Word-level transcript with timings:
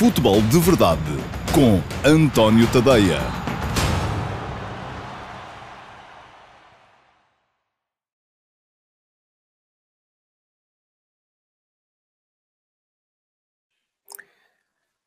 Futebol 0.00 0.40
de 0.40 0.58
Verdade 0.58 1.02
com 1.54 1.78
António 2.02 2.66
Tadeia. 2.68 3.20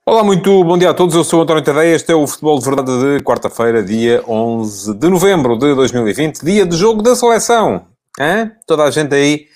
Olá, 0.05 0.23
muito 0.23 0.63
bom 0.63 0.77
dia 0.77 0.91
a 0.91 0.93
todos. 0.93 1.15
Eu 1.15 1.23
sou 1.23 1.41
António 1.41 1.63
Tadeia. 1.63 1.95
Este 1.95 2.11
é 2.11 2.15
o 2.15 2.27
Futebol 2.27 2.59
de 2.59 2.65
Verdade 2.65 3.17
de 3.17 3.23
quarta-feira, 3.23 3.81
dia 3.81 4.23
11 4.27 4.93
de 4.93 5.09
novembro 5.09 5.57
de 5.57 5.73
2020, 5.73 6.45
dia 6.45 6.67
de 6.67 6.77
jogo 6.77 7.01
da 7.01 7.15
seleção. 7.15 7.87
Hã? 8.19 8.51
Toda 8.67 8.83
a 8.83 8.91
gente 8.91 9.15
aí 9.15 9.47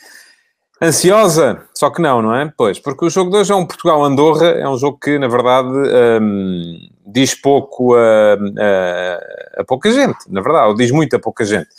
ansiosa? 0.81 1.63
Só 1.73 1.89
que 1.89 2.01
não, 2.01 2.21
não 2.21 2.35
é? 2.35 2.51
Pois, 2.55 2.79
porque 2.79 3.05
o 3.05 3.09
jogo 3.09 3.31
de 3.31 3.37
hoje 3.37 3.51
é 3.51 3.55
um 3.55 3.65
Portugal-Andorra, 3.65 4.47
é 4.47 4.67
um 4.67 4.77
jogo 4.77 4.97
que, 4.99 5.17
na 5.17 5.27
verdade, 5.27 5.69
hum, 6.21 6.89
diz 7.05 7.33
pouco 7.33 7.95
a, 7.95 8.33
a, 8.33 9.61
a, 9.61 9.63
pouca 9.65 9.91
gente, 9.91 10.19
na 10.29 10.41
verdade, 10.41 10.67
ou 10.67 10.75
diz 10.75 10.91
muito 10.91 11.15
a 11.15 11.19
pouca 11.19 11.45
gente. 11.45 11.69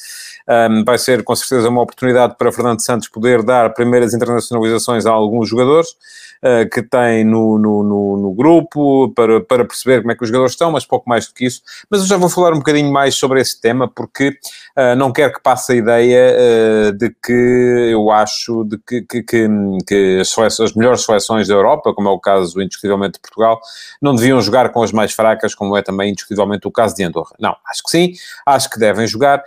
Um, 0.49 0.83
vai 0.83 0.97
ser, 0.97 1.23
com 1.23 1.37
certeza, 1.37 1.69
uma 1.69 1.83
oportunidade 1.83 2.37
para 2.39 2.51
Fernando 2.51 2.81
Santos 2.81 3.09
poder 3.09 3.43
dar 3.43 3.75
primeiras 3.75 4.15
internacionalizações 4.15 5.05
a 5.05 5.11
alguns 5.11 5.49
jogadores 5.49 5.95
uh, 6.43 6.69
que 6.71 6.83
tem 6.83 7.25
no, 7.25 7.59
no, 7.59 7.83
no, 7.83 8.17
no, 8.17 8.35
grupo, 8.35 9.13
para, 9.15 9.41
para 9.41 9.65
perceber 9.65 10.01
como 10.01 10.13
é 10.13 10.15
que 10.15 10.23
os 10.23 10.29
jogadores 10.29 10.53
estão, 10.53 10.71
mas 10.71 10.85
pouco 10.85 11.09
mais 11.09 11.27
do 11.27 11.35
que 11.35 11.47
isso. 11.47 11.63
Mas 11.91 12.01
eu 12.03 12.07
já 12.07 12.17
vou 12.17 12.29
falar 12.29 12.53
um 12.53 12.59
bocadinho 12.59 12.93
mais 12.93 13.15
sobre 13.15 13.41
esse 13.41 13.61
tema, 13.61 13.89
porque 13.89 14.29
uh, 14.77 14.97
não 14.97 15.13
quero 15.13 15.33
que 15.33 15.43
passe 15.43 15.73
a 15.73 15.77
ideia 15.77 16.37
uh, 16.37 16.93
de 16.93 17.11
que 17.23 17.91
eu 17.93 18.11
acho 18.11 18.65
de 18.65 18.79
que, 18.79 19.03
que, 19.03 19.23
que, 19.23 19.49
que 19.87 20.19
as, 20.21 20.29
seleções, 20.29 20.71
as 20.71 20.77
melhores 20.77 21.05
seleções 21.05 21.49
da 21.49 21.55
Europa, 21.55 21.93
como 21.95 22.09
é 22.09 22.13
o 22.13 22.21
caso 22.21 22.61
indiscutivelmente 22.61 23.15
de 23.15 23.21
Portugal, 23.21 23.61
não 24.01 24.15
deviam 24.15 24.41
jogar 24.41 24.71
com 24.71 24.83
as 24.83 24.93
mais 24.93 25.13
fracas, 25.13 25.55
como 25.55 25.77
é 25.77 25.83
também 25.83 26.11
indiscutivelmente 26.11 26.67
o 26.67 26.71
caso 26.71 26.95
de 26.95 27.05
Andorra. 27.05 27.35
Não, 27.39 27.57
acho 27.69 27.83
que 27.83 27.91
sim, 27.91 28.13
acho 28.47 28.71
que 28.71 28.79
devem 28.79 29.07
jogar. 29.07 29.43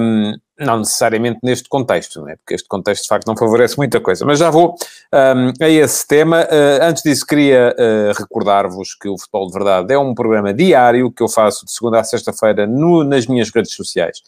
Um, 0.00 0.34
não 0.60 0.78
necessariamente 0.78 1.38
neste 1.42 1.68
contexto, 1.68 2.26
é? 2.28 2.36
porque 2.36 2.54
este 2.54 2.68
contexto 2.68 3.02
de 3.02 3.08
facto 3.08 3.26
não 3.26 3.36
favorece 3.36 3.76
muita 3.76 4.00
coisa. 4.00 4.24
Mas 4.24 4.38
já 4.38 4.50
vou 4.50 4.74
um, 5.12 5.64
a 5.64 5.68
esse 5.68 6.06
tema. 6.06 6.42
Uh, 6.42 6.84
antes 6.84 7.02
disso, 7.02 7.26
queria 7.26 7.74
uh, 7.78 8.18
recordar-vos 8.18 8.94
que 8.94 9.08
o 9.08 9.18
Futebol 9.18 9.46
de 9.46 9.52
Verdade 9.52 9.94
é 9.94 9.98
um 9.98 10.14
programa 10.14 10.52
diário 10.52 11.10
que 11.10 11.22
eu 11.22 11.28
faço 11.28 11.64
de 11.64 11.72
segunda 11.72 12.00
a 12.00 12.04
sexta-feira 12.04 12.66
nas 12.66 13.26
minhas 13.26 13.50
redes 13.50 13.74
sociais 13.74 14.22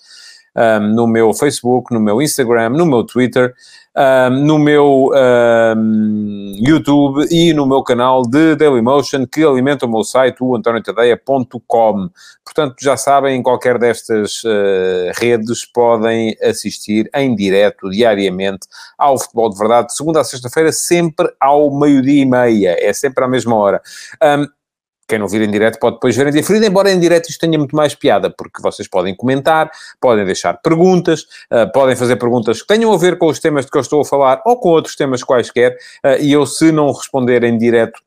um, 0.56 0.94
no 0.94 1.06
meu 1.06 1.32
Facebook, 1.32 1.92
no 1.92 2.00
meu 2.00 2.20
Instagram, 2.20 2.70
no 2.70 2.86
meu 2.86 3.04
Twitter, 3.04 3.54
um, 3.96 4.30
no 4.30 4.58
meu 4.58 5.10
um, 5.76 6.54
YouTube 6.56 7.26
e 7.30 7.52
no 7.52 7.66
meu 7.66 7.82
canal 7.82 8.22
de 8.22 8.56
Dailymotion, 8.56 9.26
que 9.26 9.44
alimenta 9.44 9.86
o 9.86 9.90
meu 9.90 10.02
site, 10.02 10.42
o 10.42 10.56
antoniotadeia.com. 10.56 12.10
Portanto, 12.44 12.76
já 12.80 12.96
sabem, 12.96 13.36
em 13.36 13.42
qualquer 13.42 13.78
destas 13.78 14.42
uh, 14.44 15.12
redes 15.14 15.64
podem 15.64 16.36
assistir 16.42 17.08
em 17.14 17.34
direto, 17.34 17.90
diariamente, 17.90 18.66
ao 18.98 19.18
Futebol 19.18 19.50
de 19.50 19.58
Verdade, 19.58 19.88
de 19.88 19.96
segunda 19.96 20.20
a 20.20 20.24
sexta-feira, 20.24 20.72
sempre 20.72 21.30
ao 21.40 21.70
meio-dia 21.70 22.22
e 22.22 22.26
meia. 22.26 22.76
É 22.78 22.92
sempre 22.92 23.24
à 23.24 23.28
mesma 23.28 23.56
hora. 23.56 23.80
Um, 24.22 24.46
quem 25.08 25.18
não 25.18 25.28
vir 25.28 25.42
em 25.42 25.50
direto 25.50 25.78
pode 25.78 25.96
depois 25.96 26.16
ver 26.16 26.28
em 26.28 26.30
diferido, 26.30 26.64
embora 26.64 26.90
em 26.90 26.98
direto 26.98 27.28
isto 27.28 27.40
tenha 27.40 27.58
muito 27.58 27.76
mais 27.76 27.94
piada, 27.94 28.30
porque 28.30 28.62
vocês 28.62 28.88
podem 28.88 29.14
comentar, 29.14 29.70
podem 30.00 30.24
deixar 30.24 30.54
perguntas, 30.54 31.22
uh, 31.50 31.70
podem 31.72 31.96
fazer 31.96 32.16
perguntas 32.16 32.62
que 32.62 32.66
tenham 32.66 32.92
a 32.92 32.96
ver 32.96 33.18
com 33.18 33.26
os 33.26 33.38
temas 33.38 33.64
de 33.64 33.70
que 33.70 33.76
eu 33.76 33.82
estou 33.82 34.00
a 34.00 34.04
falar 34.04 34.42
ou 34.46 34.58
com 34.58 34.70
outros 34.70 34.96
temas 34.96 35.22
quaisquer, 35.22 35.76
uh, 36.04 36.20
e 36.20 36.32
eu, 36.32 36.46
se 36.46 36.72
não 36.72 36.92
responder 36.92 37.44
em 37.44 37.58
direto 37.58 38.00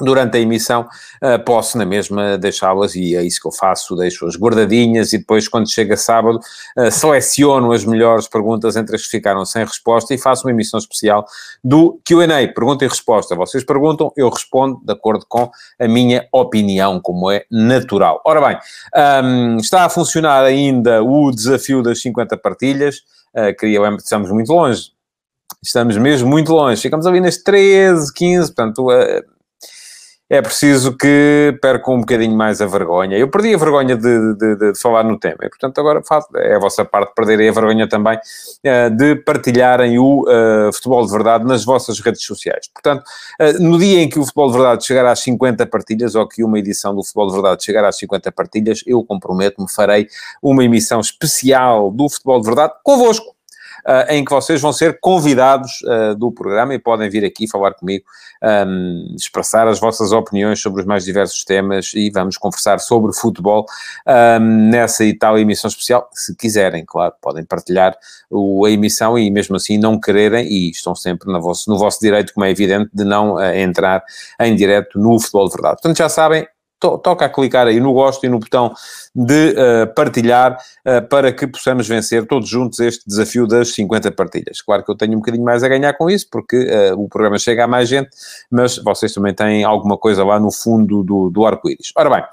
durante 0.00 0.36
a 0.36 0.40
emissão, 0.40 0.88
uh, 1.22 1.42
posso 1.44 1.76
na 1.76 1.84
mesma 1.84 2.38
deixá-las, 2.38 2.94
e 2.94 3.14
é 3.16 3.22
isso 3.22 3.40
que 3.40 3.48
eu 3.48 3.52
faço, 3.52 3.96
deixo-as 3.96 4.36
guardadinhas 4.36 5.12
e 5.12 5.18
depois, 5.18 5.48
quando 5.48 5.70
chega 5.70 5.96
sábado, 5.96 6.40
uh, 6.76 6.90
seleciono 6.90 7.72
as 7.72 7.84
melhores 7.84 8.26
perguntas 8.28 8.76
entre 8.76 8.96
as 8.96 9.02
que 9.02 9.10
ficaram 9.10 9.44
sem 9.44 9.64
resposta 9.64 10.14
e 10.14 10.18
faço 10.18 10.46
uma 10.46 10.50
emissão 10.50 10.78
especial 10.78 11.26
do 11.62 12.00
Q&A, 12.04 12.52
pergunta 12.52 12.84
e 12.84 12.88
resposta. 12.88 13.34
Vocês 13.34 13.64
perguntam, 13.64 14.12
eu 14.16 14.28
respondo 14.28 14.80
de 14.84 14.92
acordo 14.92 15.24
com 15.28 15.50
a 15.78 15.88
minha 15.88 16.26
opinião, 16.32 17.00
como 17.00 17.30
é 17.30 17.44
natural. 17.50 18.20
Ora 18.24 18.40
bem, 18.40 18.58
um, 19.24 19.56
está 19.56 19.84
a 19.84 19.88
funcionar 19.88 20.44
ainda 20.44 21.02
o 21.02 21.30
desafio 21.30 21.82
das 21.82 22.00
50 22.00 22.36
partilhas, 22.36 22.98
uh, 23.34 23.54
queria, 23.58 23.80
estamos 23.96 24.30
muito 24.30 24.52
longe, 24.52 24.92
estamos 25.62 25.96
mesmo 25.96 26.28
muito 26.28 26.52
longe, 26.52 26.80
ficamos 26.80 27.06
ali 27.06 27.20
nas 27.20 27.36
13, 27.36 28.12
15, 28.12 28.54
portanto... 28.54 28.88
É 30.32 30.40
preciso 30.40 30.96
que 30.96 31.58
percam 31.60 31.94
um 31.94 32.00
bocadinho 32.00 32.36
mais 32.36 32.60
a 32.60 32.66
vergonha. 32.66 33.18
Eu 33.18 33.28
perdi 33.28 33.52
a 33.52 33.58
vergonha 33.58 33.96
de, 33.96 34.34
de, 34.36 34.56
de, 34.56 34.72
de 34.72 34.80
falar 34.80 35.02
no 35.02 35.18
tema, 35.18 35.38
e 35.42 35.48
portanto 35.48 35.76
agora 35.80 36.00
é 36.36 36.54
a 36.54 36.58
vossa 36.60 36.84
parte 36.84 37.12
perderem 37.16 37.48
a 37.48 37.52
vergonha 37.52 37.88
também 37.88 38.16
uh, 38.16 38.96
de 38.96 39.16
partilharem 39.16 39.98
o 39.98 40.22
uh, 40.22 40.72
futebol 40.72 41.04
de 41.04 41.10
verdade 41.10 41.44
nas 41.44 41.64
vossas 41.64 41.98
redes 41.98 42.22
sociais. 42.24 42.68
Portanto, 42.72 43.02
uh, 43.40 43.60
no 43.60 43.76
dia 43.76 44.00
em 44.02 44.08
que 44.08 44.20
o 44.20 44.22
futebol 44.22 44.52
de 44.52 44.58
verdade 44.58 44.86
chegar 44.86 45.04
às 45.04 45.18
50 45.18 45.66
partilhas, 45.66 46.14
ou 46.14 46.28
que 46.28 46.44
uma 46.44 46.60
edição 46.60 46.94
do 46.94 47.02
futebol 47.02 47.26
de 47.26 47.32
verdade 47.32 47.64
chegar 47.64 47.84
às 47.84 47.98
50 47.98 48.30
partilhas, 48.30 48.84
eu 48.86 49.02
comprometo-me, 49.02 49.68
farei 49.68 50.06
uma 50.40 50.64
emissão 50.64 51.00
especial 51.00 51.90
do 51.90 52.08
futebol 52.08 52.40
de 52.40 52.46
verdade 52.46 52.74
convosco 52.84 53.34
uh, 53.86 54.10
em 54.10 54.24
que 54.24 54.30
vocês 54.30 54.60
vão 54.60 54.72
ser 54.72 54.98
convidados 55.00 55.80
uh, 55.82 56.14
do 56.14 56.30
programa 56.32 56.74
e 56.74 56.78
podem 56.78 57.08
vir 57.08 57.24
aqui 57.24 57.48
falar 57.48 57.74
comigo, 57.74 58.04
um, 58.42 59.14
expressar 59.16 59.68
as 59.68 59.78
vossas 59.78 60.12
opiniões 60.12 60.60
sobre 60.60 60.80
os 60.80 60.86
mais 60.86 61.04
diversos 61.04 61.44
temas 61.44 61.92
e 61.94 62.10
vamos 62.10 62.36
conversar 62.36 62.80
sobre 62.80 63.12
futebol 63.12 63.66
um, 64.06 64.70
nessa 64.70 65.04
e 65.04 65.16
tal 65.16 65.38
emissão 65.38 65.68
especial, 65.68 66.08
se 66.12 66.34
quiserem, 66.34 66.84
claro, 66.84 67.14
podem 67.20 67.44
partilhar 67.44 67.96
o, 68.30 68.64
a 68.64 68.70
emissão 68.70 69.18
e 69.18 69.30
mesmo 69.30 69.56
assim 69.56 69.78
não 69.78 69.98
quererem, 69.98 70.46
e 70.46 70.70
estão 70.70 70.94
sempre 70.94 71.30
no 71.30 71.40
vosso, 71.40 71.68
no 71.68 71.78
vosso 71.78 72.00
direito, 72.00 72.32
como 72.32 72.46
é 72.46 72.50
evidente, 72.50 72.90
de 72.92 73.04
não 73.04 73.34
uh, 73.34 73.42
entrar 73.54 74.02
em 74.40 74.54
direto 74.54 74.98
no 74.98 75.18
Futebol 75.18 75.48
de 75.48 75.52
Verdade. 75.54 75.74
Portanto, 75.76 75.96
já 75.96 76.08
sabem, 76.08 76.46
to 76.80 76.98
toca 76.98 77.26
a 77.26 77.28
clicar 77.28 77.66
aí 77.66 77.78
no 77.78 77.92
gosto 77.92 78.24
e 78.24 78.28
no 78.28 78.38
botão 78.38 78.74
de 79.14 79.50
uh, 79.50 79.94
partilhar 79.94 80.56
uh, 80.86 81.06
para 81.08 81.32
que 81.32 81.46
possamos 81.46 81.86
vencer 81.86 82.26
todos 82.26 82.48
juntos 82.48 82.80
este 82.80 83.06
desafio 83.06 83.46
das 83.46 83.74
50 83.74 84.10
partilhas. 84.12 84.62
Claro 84.62 84.82
que 84.82 84.90
eu 84.90 84.96
tenho 84.96 85.12
um 85.12 85.16
bocadinho 85.16 85.44
mais 85.44 85.62
a 85.62 85.68
ganhar 85.68 85.92
com 85.92 86.08
isso, 86.08 86.26
porque 86.30 86.56
uh, 86.56 87.00
o 87.00 87.08
programa 87.08 87.38
chega 87.38 87.64
a 87.64 87.68
mais 87.68 87.88
gente, 87.88 88.08
mas 88.50 88.78
vocês 88.78 89.12
também 89.12 89.34
têm 89.34 89.62
alguma 89.62 89.98
coisa 89.98 90.24
lá 90.24 90.40
no 90.40 90.50
fundo 90.50 91.02
do, 91.02 91.30
do 91.30 91.46
arco-íris. 91.46 91.92
Ora 91.94 92.08
bem, 92.08 92.24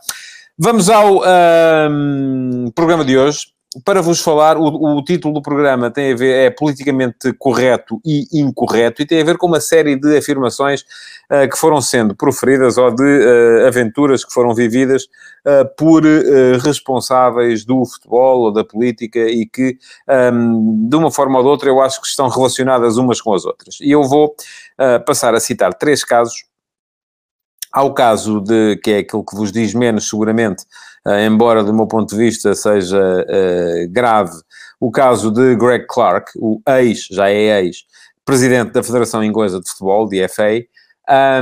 vamos 0.57 0.89
ao 0.89 1.23
ehm, 1.25 2.71
programa 2.73 3.03
de 3.03 3.17
hoje 3.17 3.56
para 3.83 4.01
vos 4.01 4.21
falar, 4.21 4.57
o, 4.57 4.97
o, 4.97 5.03
título 5.03 5.33
do 5.33 5.41
programa 5.41 5.91
tem 5.91 6.13
a 6.13 6.15
ver, 6.15 6.45
é 6.45 6.49
politicamente 6.49 7.33
correto 7.33 7.99
e 8.05 8.25
incorreto, 8.33 9.01
e 9.01 9.05
tem 9.05 9.21
a 9.21 9.23
ver 9.23 9.37
com 9.37 9.47
uma 9.47 9.59
série 9.59 9.95
de 9.95 10.17
afirmações 10.17 10.81
uh, 11.31 11.49
que 11.49 11.57
foram 11.57 11.81
sendo 11.81 12.15
proferidas 12.15 12.77
ou 12.77 12.89
de 12.91 13.03
uh, 13.03 13.67
aventuras 13.67 14.23
que 14.23 14.33
foram 14.33 14.53
vividas 14.53 15.03
uh, 15.03 15.67
por 15.77 16.03
responsáveis 16.63 17.65
do 17.65 17.85
futebol 17.85 18.41
ou 18.41 18.53
da 18.53 18.63
política 18.63 19.19
e 19.19 19.45
que, 19.45 19.77
um, 20.07 20.13
ehm, 20.13 20.89
de 20.89 20.95
uma 20.95 21.11
forma 21.11 21.37
ou 21.37 21.43
de 21.43 21.49
outra, 21.49 21.69
eu 21.69 21.81
acho 21.81 22.01
que 22.01 22.07
estão 22.07 22.27
relacionadas 22.27 22.97
umas 22.97 23.21
com 23.21 23.33
as 23.33 23.45
outras. 23.45 23.79
E 23.81 23.91
eu 23.91 24.03
vou 24.03 24.35
passar 25.05 25.33
a 25.33 25.39
citar 25.39 25.73
três 25.73 26.03
casos. 26.03 26.46
Ao 27.77 27.93
caso 27.93 28.41
de, 28.41 28.75
que 28.77 28.89
é 28.89 28.97
aquilo 28.97 29.23
que 29.23 29.35
vos 29.35 29.51
diz 29.51 29.71
menos 29.75 30.09
seguramente, 30.09 30.63
uh, 31.05 31.11
embora 31.19 31.63
do 31.63 31.71
meu 31.71 31.85
ponto 31.85 32.09
de 32.09 32.17
vista 32.17 32.55
seja 32.55 32.97
uh, 32.99 33.87
grave, 33.91 34.35
o 34.79 34.89
caso 34.89 35.29
de 35.29 35.55
Greg 35.55 35.85
Clark, 35.87 36.31
o 36.37 36.59
ex, 36.67 37.07
já 37.11 37.29
é 37.29 37.61
ex, 37.61 37.83
presidente 38.25 38.71
da 38.71 38.81
Federação 38.81 39.23
Inglesa 39.23 39.61
de 39.61 39.69
Futebol, 39.69 40.09
de 40.09 40.27
FA, 40.27 40.65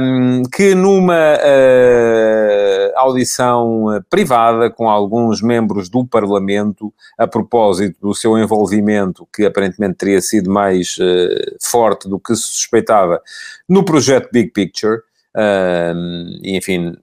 um, 0.02 0.44
que 0.54 0.76
numa 0.76 1.36
uh, 1.38 2.92
audição 2.98 4.04
privada 4.10 4.70
com 4.70 4.90
alguns 4.90 5.42
membros 5.42 5.88
do 5.88 6.06
Parlamento, 6.06 6.94
a 7.18 7.26
propósito 7.26 7.98
do 8.02 8.14
seu 8.14 8.38
envolvimento, 8.38 9.26
que 9.34 9.46
aparentemente 9.46 9.96
teria 9.96 10.20
sido 10.20 10.52
mais 10.52 10.98
uh, 10.98 11.56
forte 11.64 12.10
do 12.10 12.20
que 12.20 12.36
se 12.36 12.44
suspeitava, 12.44 13.22
no 13.70 13.86
projeto 13.86 14.30
Big 14.34 14.52
Picture, 14.52 15.00
uh, 15.36 16.40
enfim, 16.44 16.96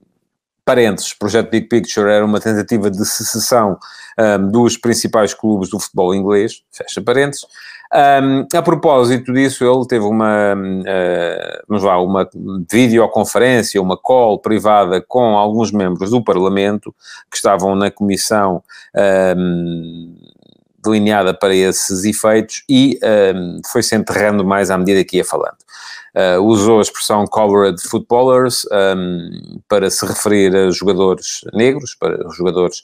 parênteses, 0.65 1.13
projeto 1.13 1.49
Big 1.49 1.67
Picture 1.67 2.09
era 2.09 2.25
uma 2.25 2.39
tentativa 2.39 2.89
de 2.89 3.05
secessão 3.05 3.77
um, 4.17 4.49
dos 4.49 4.77
principais 4.77 5.33
clubes 5.33 5.69
do 5.69 5.79
futebol 5.79 6.15
inglês, 6.15 6.63
fecha 6.71 7.01
parênteses. 7.01 7.45
Um, 7.93 8.47
a 8.57 8.61
propósito 8.61 9.31
disso, 9.33 9.63
ele 9.63 9.85
teve 9.87 10.05
uma, 10.05 10.55
uh, 10.55 11.63
vamos 11.67 11.83
lá, 11.83 12.01
uma 12.01 12.27
videoconferência, 12.71 13.81
uma 13.81 13.97
call 13.97 14.39
privada 14.39 14.99
com 15.01 15.37
alguns 15.37 15.71
membros 15.71 16.09
do 16.09 16.23
Parlamento 16.23 16.93
que 17.29 17.37
estavam 17.37 17.75
na 17.75 17.91
comissão 17.91 18.63
um, 19.37 20.15
delineada 20.83 21.33
para 21.33 21.53
esses 21.55 22.03
efeitos 22.03 22.63
e 22.67 22.99
um, 23.35 23.61
foi-se 23.71 23.95
enterrando 23.95 24.43
mais 24.43 24.71
à 24.71 24.77
medida 24.77 25.03
que 25.03 25.17
ia 25.17 25.25
falando. 25.25 25.57
Uh, 26.15 26.41
usou 26.41 26.79
a 26.79 26.81
expressão 26.81 27.25
colored 27.25 27.81
footballers 27.81 28.65
um, 28.71 29.59
para 29.67 29.89
se 29.89 30.05
referir 30.05 30.55
a 30.55 30.69
jogadores 30.71 31.41
negros, 31.53 31.95
para 31.95 32.17
jogadores, 32.31 32.83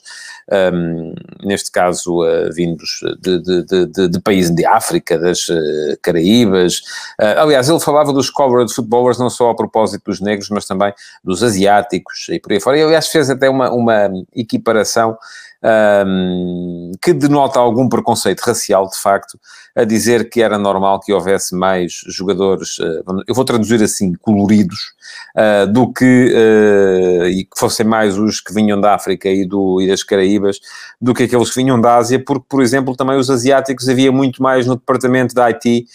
um, 0.72 1.14
neste 1.44 1.70
caso, 1.70 2.22
uh, 2.22 2.52
vindos 2.52 3.00
de, 3.20 3.38
de, 3.38 3.86
de, 3.86 4.08
de, 4.08 4.20
países 4.20 4.54
de 4.54 4.64
África, 4.66 5.18
das 5.18 5.48
uh, 5.48 5.98
Caraíbas. 6.02 6.82
aliás, 7.18 7.68
ele 7.68 7.80
falava 7.80 8.12
dos 8.12 8.30
colored 8.30 8.72
footballers 8.72 9.18
não 9.18 9.30
só 9.30 9.50
a 9.50 9.56
propósito 9.56 10.04
dos 10.06 10.20
negros, 10.20 10.48
mas 10.50 10.66
também 10.66 10.92
dos 11.22 11.42
asiáticos 11.42 12.26
e 12.28 12.38
por 12.38 12.52
aí 12.52 12.60
fora. 12.60 12.78
E, 12.78 12.82
aliás, 12.82 13.08
fez 13.08 13.30
até 13.30 13.48
uma, 13.48 13.70
uma 13.70 14.10
equiparação 14.34 15.16
um, 15.62 16.92
que 17.02 17.12
denota 17.12 17.58
algum 17.58 17.88
preconceito 17.88 18.40
racial, 18.40 18.88
de 18.88 18.96
facto, 18.96 19.38
a 19.76 19.84
dizer 19.84 20.28
que 20.30 20.42
era 20.42 20.58
normal 20.58 21.00
que 21.00 21.12
houvesse 21.12 21.54
mais 21.54 22.02
jogadores, 22.06 22.78
uh, 22.78 23.22
eu 23.26 23.34
vou 23.34 23.44
traduzir 23.44 23.82
assim, 23.82 24.14
coloridos, 24.14 24.92
uh, 25.36 25.70
do 25.70 25.92
que, 25.92 26.34
uh, 26.34 27.26
e 27.26 27.44
que 27.44 27.58
fossem 27.58 27.86
mais 27.86 28.18
os 28.18 28.40
que 28.40 28.52
vinham 28.52 28.80
da 28.80 28.94
África 28.94 29.28
e, 29.28 29.46
do, 29.46 29.80
e 29.80 29.86
das 29.86 30.02
Caraíbas, 30.02 30.60
do 31.00 31.14
que 31.14 31.24
aqueles 31.24 31.50
que 31.50 31.56
vinham 31.56 31.80
da 31.80 31.96
Ásia, 31.96 32.22
porque, 32.22 32.46
por 32.48 32.62
exemplo, 32.62 32.96
também 32.96 33.16
os 33.16 33.30
asiáticos 33.30 33.88
havia 33.88 34.10
muito 34.10 34.42
mais 34.42 34.66
no 34.66 34.76
departamento 34.76 35.34
da 35.34 35.46
IT 35.46 35.86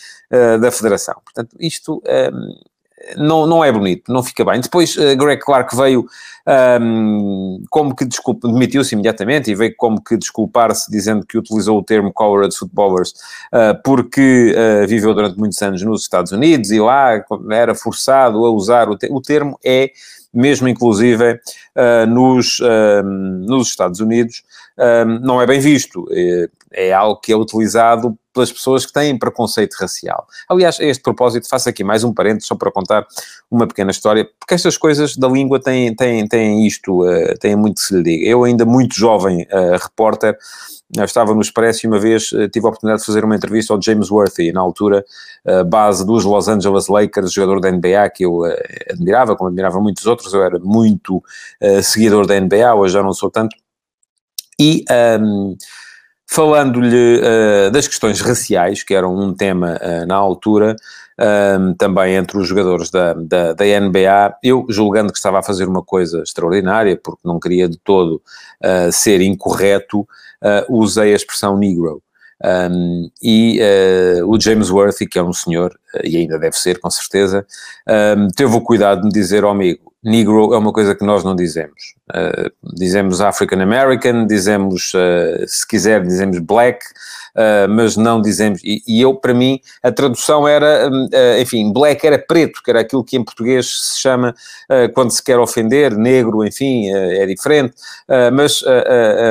da 0.60 0.72
Federação. 0.72 1.16
Portanto, 1.24 1.56
isto 1.60 2.02
não, 3.18 3.46
não 3.46 3.64
é 3.64 3.72
bonito, 3.72 4.12
não 4.12 4.24
fica 4.24 4.44
bem. 4.46 4.60
Depois, 4.60 4.96
uh, 4.96 5.16
Greg 5.18 5.42
Clark 5.42 5.76
veio 5.76 6.08
um, 6.80 7.64
como 7.70 7.96
que 7.96 8.06
desculpa, 8.06 8.48
demitiu-se 8.48 8.94
imediatamente 8.94 9.50
e 9.50 9.56
veio 9.56 9.74
como 9.76 10.02
que 10.02 10.16
desculpar-se, 10.16 10.90
dizendo 10.90 11.26
que 11.26 11.38
utilizou 11.38 11.80
o 11.80 11.84
termo 11.84 12.14
Colored 12.14 12.56
Footballers 12.56 13.12
uh, 13.52 13.82
porque 13.84 14.56
uh, 14.56 14.88
viveu 14.88 15.14
durante 15.14 15.38
muitos 15.38 15.62
anos 15.62 15.82
nos 15.82 16.04
Estados 16.04 16.32
Unidos 16.32 16.72
e 16.72 16.80
lá 16.80 17.24
era 17.52 17.74
forçado 17.76 18.46
a 18.46 18.52
usar 18.52 18.90
o, 18.90 18.98
te 18.98 19.08
o 19.12 19.22
termo, 19.22 19.60
é 19.64 19.92
mesmo 20.34 20.68
inclusive 20.68 21.34
uh, 21.34 22.06
nos, 22.08 22.60
nos 23.48 23.70
Estados 23.70 24.02
Unidos, 24.02 24.44
não 25.22 25.42
é 25.42 25.48
bem 25.48 25.62
visto. 25.62 26.06
É, 26.12 26.50
é, 26.76 26.94
algo 26.94 27.22
que 27.22 27.32
é 27.32 27.36
utilizado 27.38 28.18
pelas 28.36 28.52
pessoas 28.52 28.86
que 28.86 28.92
têm 28.92 29.18
preconceito 29.18 29.74
racial. 29.80 30.28
Aliás, 30.50 30.78
a 30.80 30.84
este 30.84 31.02
propósito, 31.02 31.48
faço 31.48 31.70
aqui 31.70 31.86
mais 31.86 32.04
um 32.04 32.14
parênteses 32.14 32.48
só 32.48 32.56
para 32.56 32.70
contar 32.70 33.08
uma 33.50 33.66
pequena 33.66 33.92
história, 33.92 34.30
porque 34.38 34.54
estas 34.54 34.78
coisas 34.78 35.16
da 35.16 35.30
língua 35.30 35.58
têm, 35.60 35.96
têm, 35.96 36.28
têm 36.28 36.68
isto, 36.68 37.02
têm 37.40 37.56
muito 37.56 37.76
que 37.76 37.88
se 37.88 37.96
lhe 37.96 38.04
diga. 38.04 38.26
Eu 38.26 38.44
ainda 38.44 38.66
muito 38.66 38.94
jovem 38.94 39.48
repórter, 39.82 40.38
estava 41.04 41.34
no 41.34 41.40
Expresso 41.40 41.86
e 41.86 41.88
uma 41.88 41.98
vez 41.98 42.26
tive 42.52 42.66
a 42.66 42.70
oportunidade 42.70 43.02
de 43.02 43.06
fazer 43.06 43.24
uma 43.24 43.36
entrevista 43.36 43.74
ao 43.74 43.82
James 43.82 44.12
Worthy, 44.12 44.52
na 44.52 44.60
altura 44.60 45.06
base 45.68 46.06
dos 46.06 46.26
Los 46.26 46.50
Angeles 46.50 46.88
Lakers, 46.90 47.32
jogador 47.32 47.62
da 47.62 47.72
NBA 47.72 48.10
que 48.14 48.26
eu 48.26 48.42
admirava, 48.92 49.36
como 49.36 49.48
admirava 49.48 49.80
muitos 49.80 50.06
outros, 50.06 50.34
eu 50.34 50.44
era 50.44 50.60
muito 50.60 51.24
seguidor 51.82 52.28
da 52.28 52.38
NBA, 52.38 52.76
hoje 52.76 52.94
já 52.94 53.02
não 53.02 53.14
sou 53.14 53.32
tanto, 53.32 53.56
e... 54.60 54.84
Um, 55.22 55.56
falando-lhe 56.28 57.20
uh, 57.20 57.72
das 57.72 57.88
questões 57.88 58.22
raciais, 58.22 58.84
que 58.84 58.94
eram 58.94 59.16
um 59.16 59.34
tema 59.34 59.80
uh, 59.82 60.06
na 60.06 60.16
altura, 60.16 60.76
um, 61.60 61.74
também 61.74 62.16
entre 62.16 62.38
os 62.38 62.48
jogadores 62.48 62.90
da, 62.90 63.14
da, 63.14 63.54
da, 63.54 63.64
NBA, 63.64 64.38
eu 64.44 64.66
julgando 64.70 65.14
que 65.14 65.18
estava 65.18 65.40
a 65.40 65.44
fazer 65.44 65.66
uma 65.68 65.82
coisa 65.82 66.22
extraordinária, 66.22 67.00
porque 67.02 67.22
não 67.24 67.40
queria 67.40 67.70
de 67.70 67.78
todo 67.78 68.22
uh, 68.64 68.92
ser 68.92 69.22
incorreto, 69.22 70.08
usei 70.70 71.14
a 71.14 71.16
expressão 71.16 71.58
negro. 71.58 72.04
Um, 72.44 73.10
e 73.24 73.60
uh, 73.62 74.30
o 74.30 74.40
James 74.40 74.70
Worthy, 74.70 75.08
que 75.08 75.18
é 75.18 75.24
um 75.24 75.34
senhor, 75.34 75.78
e 76.04 76.18
ainda 76.18 76.38
deve 76.38 76.56
ser, 76.58 76.80
com 76.80 76.90
certeza, 76.90 77.46
um, 78.18 78.28
teve 78.28 78.56
o 78.56 78.62
cuidado 78.62 79.02
de 79.02 79.08
me 79.08 79.12
dizer, 79.12 79.44
oh, 79.44 79.50
amigo, 79.50 79.94
negro 80.06 80.54
é 80.54 80.58
uma 80.58 80.72
coisa 80.72 80.96
que 80.96 81.04
nós 81.04 81.24
não 81.24 81.36
dizemos. 81.36 81.96
Uh, 82.10 82.52
dizemos 82.76 83.20
African 83.20 83.62
American, 83.62 84.26
dizemos, 84.28 84.94
se 85.48 85.68
quiser, 85.68 86.04
dizemos 86.04 86.40
black, 86.40 86.86
uh, 87.36 87.70
mas 87.70 87.96
não 87.98 88.22
dizemos. 88.22 88.62
E, 88.64 88.82
e, 88.88 89.02
eu, 89.02 89.14
para 89.16 89.34
mim, 89.34 89.60
a 89.84 89.92
tradução 89.92 90.48
era, 90.48 90.90
uh, 90.90 91.42
enfim, 91.42 91.72
black 91.72 92.06
era 92.06 92.18
preto, 92.18 92.62
que 92.64 92.72
era 92.72 92.80
aquilo 92.82 93.04
que 93.04 93.18
em 93.18 93.24
português 93.24 93.66
se 93.66 94.00
chama 94.00 94.34
uh, 94.70 94.92
quando 94.94 95.12
se 95.12 95.24
quer 95.24 95.38
ofender, 95.38 95.96
negro, 95.96 96.46
enfim, 96.46 96.90
é 96.90 97.26
diferente. 97.26 97.74
mas 98.34 98.64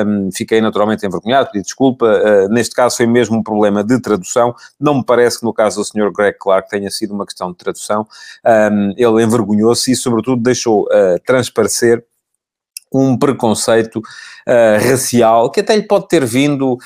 um, 0.07 0.31
fiquei 0.33 0.61
naturalmente 0.61 1.07
envergonhado, 1.07 1.51
pedi 1.51 1.65
desculpa. 1.65 2.49
neste 2.49 2.75
caso 2.75 2.97
foi 2.97 3.07
mesmo 3.07 3.37
um 3.39 3.43
problema 3.43 3.83
de 3.83 4.01
tradução. 4.01 4.55
Não 4.79 4.97
me 4.97 5.05
parece 5.05 5.39
que 5.39 5.45
no 5.45 5.53
caso 5.53 5.81
do 5.81 5.85
Sr. 5.85 6.13
Greg 6.13 6.37
Clark 6.39 6.69
tenha 6.69 6.91
sido 6.91 7.15
uma 7.15 7.25
questão 7.25 7.51
de 7.51 7.57
tradução. 7.57 8.07
Um, 8.45 8.91
ele 8.97 9.23
envergonhou-se 9.23 9.91
e, 9.91 9.97
sobretudo, 9.97 10.43
deixou 10.43 10.87
transparecer 11.25 12.05
um 12.99 13.17
preconceito 13.17 13.99
uh, 13.99 14.89
racial, 14.89 15.51
que 15.51 15.61
até 15.61 15.75
lhe 15.75 15.83
pode 15.83 16.09
ter 16.09 16.25
vindo. 16.25 16.79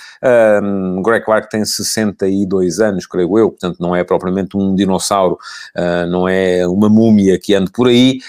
Um, 0.63 1.03
Greg 1.03 1.25
Clark 1.25 1.51
tem 1.51 1.65
62 1.65 2.81
anos, 2.81 3.07
creio 3.07 3.39
eu, 3.39 3.51
portanto 3.51 3.77
não 3.81 3.95
é 3.95 4.03
propriamente 4.05 4.57
um 4.57 4.75
dinossauro, 4.75 5.39
uh, 5.77 6.07
não 6.09 6.29
é 6.29 6.67
uma 6.67 6.89
múmia 6.89 7.39
que 7.39 7.55
ande 7.55 7.71
por 7.71 7.89
aí, 7.89 8.21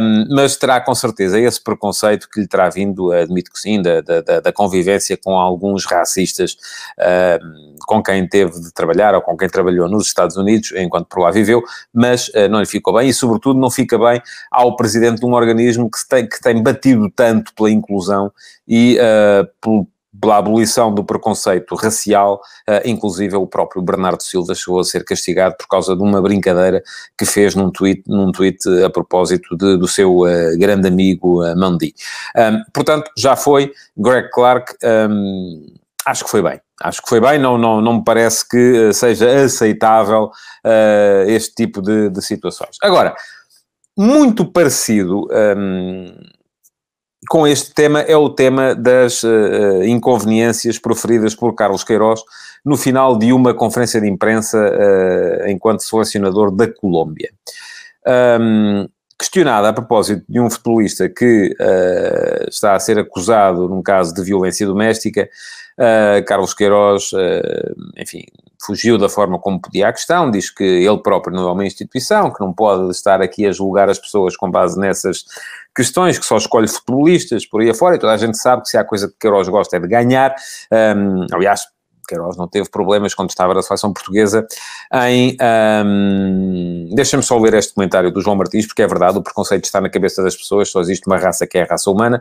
um, 0.00 0.34
mas 0.34 0.56
terá 0.56 0.80
com 0.80 0.94
certeza 0.94 1.38
esse 1.38 1.62
preconceito 1.62 2.28
que 2.28 2.40
lhe 2.40 2.46
terá 2.46 2.68
vindo, 2.68 3.12
admito 3.12 3.50
que 3.50 3.58
sim, 3.58 3.80
da, 3.80 4.00
da, 4.00 4.40
da 4.40 4.52
convivência 4.52 5.16
com 5.16 5.38
alguns 5.38 5.84
racistas 5.86 6.56
uh, 6.98 7.74
com 7.86 8.02
quem 8.02 8.26
teve 8.28 8.60
de 8.60 8.72
trabalhar 8.72 9.14
ou 9.14 9.22
com 9.22 9.36
quem 9.36 9.48
trabalhou 9.48 9.88
nos 9.88 10.06
Estados 10.06 10.36
Unidos, 10.36 10.72
enquanto 10.76 11.06
por 11.06 11.20
lá 11.20 11.30
viveu, 11.30 11.62
mas 11.92 12.30
não 12.50 12.60
lhe 12.60 12.66
ficou 12.66 12.94
bem 12.94 13.08
e, 13.08 13.14
sobretudo, 13.14 13.58
não 13.58 13.70
fica 13.70 13.98
bem 13.98 14.22
ao 14.50 14.74
presidente 14.74 15.20
de 15.20 15.26
um 15.26 15.34
organismo 15.34 15.90
que 15.90 15.98
tem, 16.08 16.26
que 16.26 16.40
tem 16.40 16.62
batido 16.62 17.10
tanto 17.14 17.54
pela 17.54 17.70
inclusão 17.70 18.32
e 18.66 18.98
uh, 18.98 19.86
pela 20.20 20.36
abolição 20.36 20.94
do 20.94 21.04
preconceito 21.04 21.74
racial, 21.74 22.40
uh, 22.68 22.88
inclusive 22.88 23.36
o 23.36 23.46
próprio 23.46 23.82
Bernardo 23.82 24.22
Silva 24.22 24.54
chegou 24.54 24.80
a 24.80 24.84
ser 24.84 25.04
castigado 25.04 25.56
por 25.58 25.66
causa 25.66 25.96
de 25.96 26.02
uma 26.02 26.22
brincadeira 26.22 26.82
que 27.18 27.24
fez 27.24 27.54
num 27.54 27.70
tweet, 27.70 28.02
num 28.06 28.30
tweet 28.30 28.58
a 28.84 28.90
propósito 28.90 29.56
de, 29.56 29.76
do 29.76 29.88
seu 29.88 30.20
uh, 30.20 30.58
grande 30.58 30.88
amigo 30.88 31.44
uh, 31.44 31.56
Mandi. 31.56 31.94
Um, 32.36 32.62
portanto, 32.72 33.10
já 33.16 33.34
foi 33.36 33.72
Greg 33.96 34.30
Clark, 34.30 34.74
um, 35.10 35.66
acho 36.06 36.24
que 36.24 36.30
foi 36.30 36.42
bem. 36.42 36.60
Acho 36.82 37.02
que 37.02 37.08
foi 37.08 37.20
bem, 37.20 37.38
não, 37.38 37.56
não, 37.56 37.80
não 37.80 37.98
me 37.98 38.04
parece 38.04 38.46
que 38.48 38.92
seja 38.92 39.44
aceitável 39.44 40.28
este 41.28 41.54
tipo 41.54 41.80
de, 41.80 42.10
de, 42.10 42.20
situações. 42.20 42.76
Agora, 42.82 43.14
muito 43.96 44.44
parecido 44.44 45.28
um, 45.56 46.12
com 47.28 47.46
este 47.46 47.72
tema 47.72 48.00
é 48.00 48.16
o 48.16 48.28
tema 48.30 48.74
das 48.74 49.22
uh, 49.22 49.82
inconveniências 49.84 50.78
proferidas 50.78 51.34
por 51.34 51.54
Carlos 51.54 51.84
Queiroz 51.84 52.20
no 52.64 52.76
final 52.76 53.18
de 53.18 53.32
uma 53.32 53.54
conferência 53.54 54.00
de 54.00 54.08
imprensa 54.08 54.58
uh, 54.58 55.48
enquanto 55.48 55.82
selecionador 55.82 56.50
da 56.50 56.72
Colômbia. 56.72 57.30
Um, 58.40 58.88
questionada 59.18 59.68
a 59.68 59.72
propósito 59.72 60.24
de 60.28 60.40
um 60.40 60.50
futebolista 60.50 61.08
que 61.08 61.54
uh, 61.60 62.48
está 62.48 62.74
a 62.74 62.80
ser 62.80 62.98
acusado 62.98 63.68
num 63.68 63.82
caso 63.82 64.12
de 64.14 64.22
violência 64.22 64.66
doméstica, 64.66 65.28
Carlos 66.28 66.54
Queiroz, 66.54 67.10
enfim, 67.96 68.22
fugiu 68.64 68.96
da 68.96 69.08
forma 69.08 69.38
como 69.38 69.60
podia 69.60 69.88
a 69.88 69.92
questão, 69.92 70.30
diz 70.30 70.50
que 70.50 70.62
ele 70.62 70.98
próprio 70.98 71.34
não 71.34 71.48
é 71.48 71.52
uma 71.52 71.66
instituição, 71.66 72.32
que 72.32 72.40
não 72.40 72.52
pode 72.52 72.90
estar 72.90 73.20
aqui 73.20 73.46
a 73.46 73.52
julgar 73.52 73.90
as 73.90 73.98
pessoas 73.98 74.36
com 74.36 74.50
base 74.50 74.78
nessas 74.78 75.24
questões, 75.74 76.18
que 76.18 76.24
só 76.24 76.36
escolhe 76.36 76.68
futebolistas 76.68 77.46
por 77.46 77.60
aí 77.60 77.70
afora, 77.70 77.96
e 77.96 77.98
toda 77.98 78.12
a 78.12 78.16
gente 78.16 78.38
sabe 78.38 78.62
que 78.62 78.68
se 78.68 78.78
há 78.78 78.84
coisa 78.84 79.08
que 79.08 79.14
Queiroz 79.20 79.48
gosta 79.48 79.76
é 79.76 79.80
de 79.80 79.88
ganhar. 79.88 80.34
Um, 80.72 81.26
aliás, 81.32 81.62
Queiroz 82.06 82.36
não 82.36 82.48
teve 82.48 82.68
problemas 82.68 83.14
quando 83.14 83.30
estava 83.30 83.54
na 83.54 83.62
seleção 83.62 83.92
portuguesa 83.92 84.46
em... 85.06 85.36
Um, 85.84 86.88
Deixa-me 86.94 87.22
só 87.22 87.38
ler 87.38 87.54
este 87.54 87.74
comentário 87.74 88.10
do 88.10 88.20
João 88.20 88.36
Martins, 88.36 88.66
porque 88.66 88.82
é 88.82 88.86
verdade, 88.86 89.18
o 89.18 89.22
preconceito 89.22 89.64
está 89.64 89.80
na 89.80 89.88
cabeça 89.88 90.22
das 90.22 90.36
pessoas, 90.36 90.68
só 90.70 90.80
existe 90.80 91.06
uma 91.06 91.16
raça 91.16 91.46
que 91.46 91.58
é 91.58 91.62
a 91.62 91.66
raça 91.66 91.90
humana, 91.90 92.20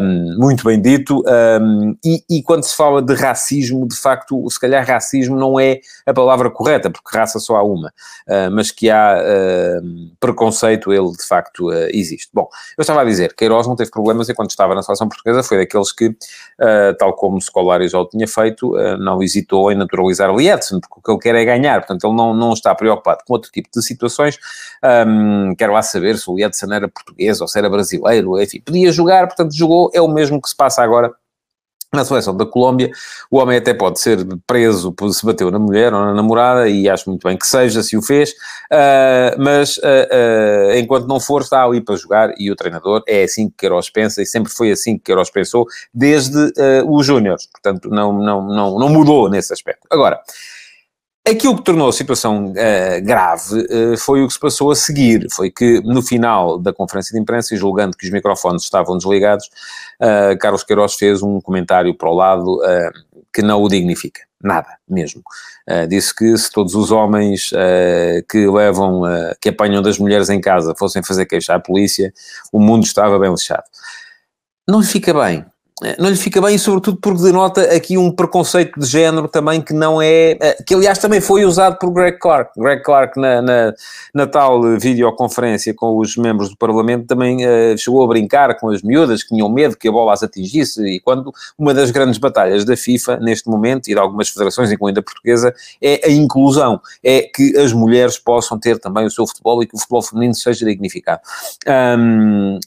um, 0.00 0.36
muito 0.38 0.64
bem 0.64 0.80
dito, 0.80 1.22
um, 1.60 1.96
e, 2.04 2.22
e, 2.28 2.42
quando 2.42 2.64
se 2.64 2.76
fala 2.76 3.02
de 3.02 3.14
racismo, 3.14 3.86
de 3.86 3.96
facto, 3.96 4.48
se 4.50 4.58
calhar 4.58 4.86
racismo 4.86 5.36
não 5.36 5.58
é 5.58 5.80
a 6.06 6.12
palavra 6.12 6.50
correta, 6.50 6.90
porque 6.90 7.16
raça 7.16 7.38
só 7.38 7.56
há 7.56 7.62
uma, 7.62 7.88
uh, 7.88 8.50
mas 8.50 8.70
que 8.70 8.90
há 8.90 9.18
uh, 9.18 10.16
preconceito, 10.18 10.92
ele 10.92 11.12
de 11.12 11.26
facto 11.26 11.70
uh, 11.70 11.88
existe. 11.92 12.30
Bom, 12.32 12.48
eu 12.76 12.82
estava 12.82 13.02
a 13.02 13.04
dizer, 13.04 13.34
Queiroz 13.34 13.66
não 13.66 13.76
teve 13.76 13.90
problemas 13.90 14.28
enquanto 14.28 14.50
estava 14.50 14.74
na 14.74 14.82
seleção 14.82 15.08
portuguesa, 15.08 15.42
foi 15.42 15.58
daqueles 15.58 15.92
que, 15.92 16.14
tal 16.98 17.14
como 17.14 17.40
Scolari 17.40 17.88
já 17.88 17.98
o 17.98 18.08
tinha 18.08 18.26
feito, 18.26 18.74
não 19.02 19.22
hesitou 19.22 19.70
em 19.70 19.74
naturalizar 19.74 20.30
o 20.30 20.40
Edson, 20.40 20.80
porque 20.80 21.10
o 21.10 21.18
que 21.18 21.28
ele 21.28 21.34
quer 21.34 21.42
é 21.42 21.44
ganhar, 21.44 21.80
portanto 21.80 22.06
ele 22.06 22.16
não, 22.16 22.32
não 22.34 22.52
está 22.52 22.74
preocupado 22.74 23.20
com 23.26 23.34
outro 23.34 23.50
tipo 23.50 23.68
de 23.74 23.82
situações, 23.82 24.38
um, 25.06 25.54
quero 25.56 25.72
lá 25.72 25.82
saber 25.82 26.16
se 26.16 26.30
o 26.30 26.38
Edson 26.38 26.72
era 26.72 26.88
português 26.88 27.40
ou 27.40 27.48
se 27.48 27.58
era 27.58 27.68
brasileiro, 27.68 28.40
enfim, 28.40 28.60
podia 28.64 28.92
jogar, 28.92 29.26
portanto 29.26 29.54
jogou, 29.54 29.90
é 29.92 30.00
o 30.00 30.08
mesmo 30.08 30.40
que 30.40 30.48
se 30.48 30.56
passa 30.56 30.82
agora 30.82 31.12
na 31.94 32.06
seleção 32.06 32.34
da 32.34 32.46
Colômbia, 32.46 32.90
o 33.30 33.36
homem 33.38 33.58
até 33.58 33.74
pode 33.74 34.00
ser 34.00 34.26
preso 34.46 34.92
por 34.92 35.12
se 35.12 35.26
bateu 35.26 35.50
na 35.50 35.58
mulher 35.58 35.92
ou 35.92 36.00
na 36.00 36.14
namorada, 36.14 36.66
e 36.66 36.88
acho 36.88 37.08
muito 37.10 37.28
bem 37.28 37.36
que 37.36 37.46
seja, 37.46 37.82
se 37.82 37.98
o 37.98 38.02
fez, 38.02 38.30
uh, 38.30 39.38
mas 39.38 39.76
uh, 39.76 39.80
uh, 39.82 40.78
enquanto 40.78 41.06
não 41.06 41.20
for, 41.20 41.42
está 41.42 41.62
ali 41.62 41.82
para 41.82 41.94
jogar, 41.96 42.32
e 42.38 42.50
o 42.50 42.56
treinador 42.56 43.02
é 43.06 43.24
assim 43.24 43.50
que 43.50 43.56
Queiroz 43.58 43.90
pensa, 43.90 44.22
e 44.22 44.26
sempre 44.26 44.50
foi 44.50 44.70
assim 44.70 44.96
que 44.96 45.04
Queiroz 45.04 45.28
pensou, 45.28 45.66
desde 45.92 46.52
os 46.86 47.04
Júniores, 47.04 47.46
portanto 47.46 47.90
não, 47.90 48.12
não, 48.12 48.42
não, 48.46 48.78
não 48.78 48.88
mudou 48.88 49.28
nesse 49.28 49.52
aspecto. 49.52 49.86
Agora, 49.90 50.20
Aquilo 51.24 51.56
que 51.56 51.62
tornou 51.62 51.88
a 51.88 51.92
situação 51.92 52.46
uh, 52.46 53.04
grave 53.04 53.60
uh, 53.60 53.96
foi 53.96 54.24
o 54.24 54.26
que 54.26 54.32
se 54.32 54.40
passou 54.40 54.72
a 54.72 54.74
seguir. 54.74 55.28
Foi 55.30 55.52
que, 55.52 55.80
no 55.82 56.02
final 56.02 56.58
da 56.58 56.72
conferência 56.72 57.14
de 57.14 57.20
imprensa, 57.20 57.54
e 57.54 57.56
julgando 57.56 57.96
que 57.96 58.04
os 58.04 58.10
microfones 58.10 58.64
estavam 58.64 58.98
desligados, 58.98 59.46
uh, 60.00 60.36
Carlos 60.40 60.64
Queiroz 60.64 60.94
fez 60.94 61.22
um 61.22 61.40
comentário 61.40 61.94
para 61.94 62.10
o 62.10 62.14
lado 62.14 62.58
que 63.32 63.40
não 63.40 63.62
o 63.62 63.68
dignifica. 63.68 64.22
Nada, 64.42 64.76
mesmo. 64.88 65.22
disse 65.88 66.12
que 66.12 66.36
se 66.36 66.50
todos 66.50 66.74
os 66.74 66.90
homens 66.90 67.50
que 68.28 68.46
levam, 68.48 69.02
que 69.40 69.50
apanham 69.50 69.80
das 69.80 69.98
mulheres 69.98 70.28
em 70.28 70.40
casa 70.40 70.74
fossem 70.76 71.02
fazer 71.02 71.26
queixa 71.26 71.54
à 71.54 71.60
polícia, 71.60 72.12
o 72.52 72.58
mundo 72.58 72.84
estava 72.84 73.18
bem 73.20 73.30
lixado. 73.30 73.62
Não 74.68 74.82
fica 74.82 75.14
bem 75.14 75.46
não 75.98 76.10
lhe 76.10 76.16
fica 76.16 76.40
bem, 76.40 76.54
e 76.54 76.58
sobretudo 76.58 76.98
porque 77.00 77.22
denota 77.22 77.62
aqui 77.74 77.98
um 77.98 78.10
preconceito 78.10 78.78
de 78.78 78.86
género 78.86 79.28
também 79.28 79.60
que 79.60 79.72
não 79.72 80.00
é. 80.00 80.36
Eh, 80.40 80.62
que 80.66 80.74
aliás 80.74 80.98
também 80.98 81.20
foi 81.20 81.44
usado 81.44 81.78
por 81.78 81.90
Greg 81.90 82.18
Clark. 82.18 82.52
Greg 82.56 82.82
Clark, 82.82 83.18
na, 83.18 83.42
na, 83.42 83.74
na 84.14 84.26
tal 84.26 84.62
videoconferência 84.78 85.74
com 85.74 85.98
os 85.98 86.16
membros 86.16 86.50
do 86.50 86.56
Parlamento, 86.56 87.06
também 87.06 87.44
uh, 87.44 87.76
chegou 87.76 88.02
a 88.04 88.06
brincar 88.06 88.58
com 88.58 88.70
as 88.70 88.82
miúdas 88.82 89.22
que 89.22 89.30
tinham 89.30 89.48
medo 89.48 89.76
que 89.76 89.88
a 89.88 89.92
bola 89.92 90.12
as 90.12 90.22
atingisse. 90.22 90.82
E 90.86 91.00
quando 91.00 91.32
uma 91.58 91.74
das 91.74 91.90
grandes 91.90 92.18
batalhas 92.18 92.64
da 92.64 92.76
FIFA, 92.76 93.18
neste 93.18 93.48
momento, 93.48 93.88
e 93.88 93.94
de 93.94 93.98
algumas 93.98 94.28
federações, 94.28 94.70
incluindo 94.70 95.00
a 95.00 95.02
portuguesa, 95.02 95.54
é 95.80 96.06
a 96.06 96.10
inclusão. 96.10 96.80
É 97.02 97.22
que 97.22 97.56
as 97.56 97.72
mulheres 97.72 98.18
possam 98.18 98.58
ter 98.58 98.78
também 98.78 99.06
o 99.06 99.10
seu 99.10 99.26
futebol 99.26 99.62
e 99.62 99.66
que 99.66 99.74
o 99.74 99.78
futebol 99.78 100.02
feminino 100.02 100.34
seja 100.34 100.64
dignificado. 100.64 101.20
Um, 101.66 102.58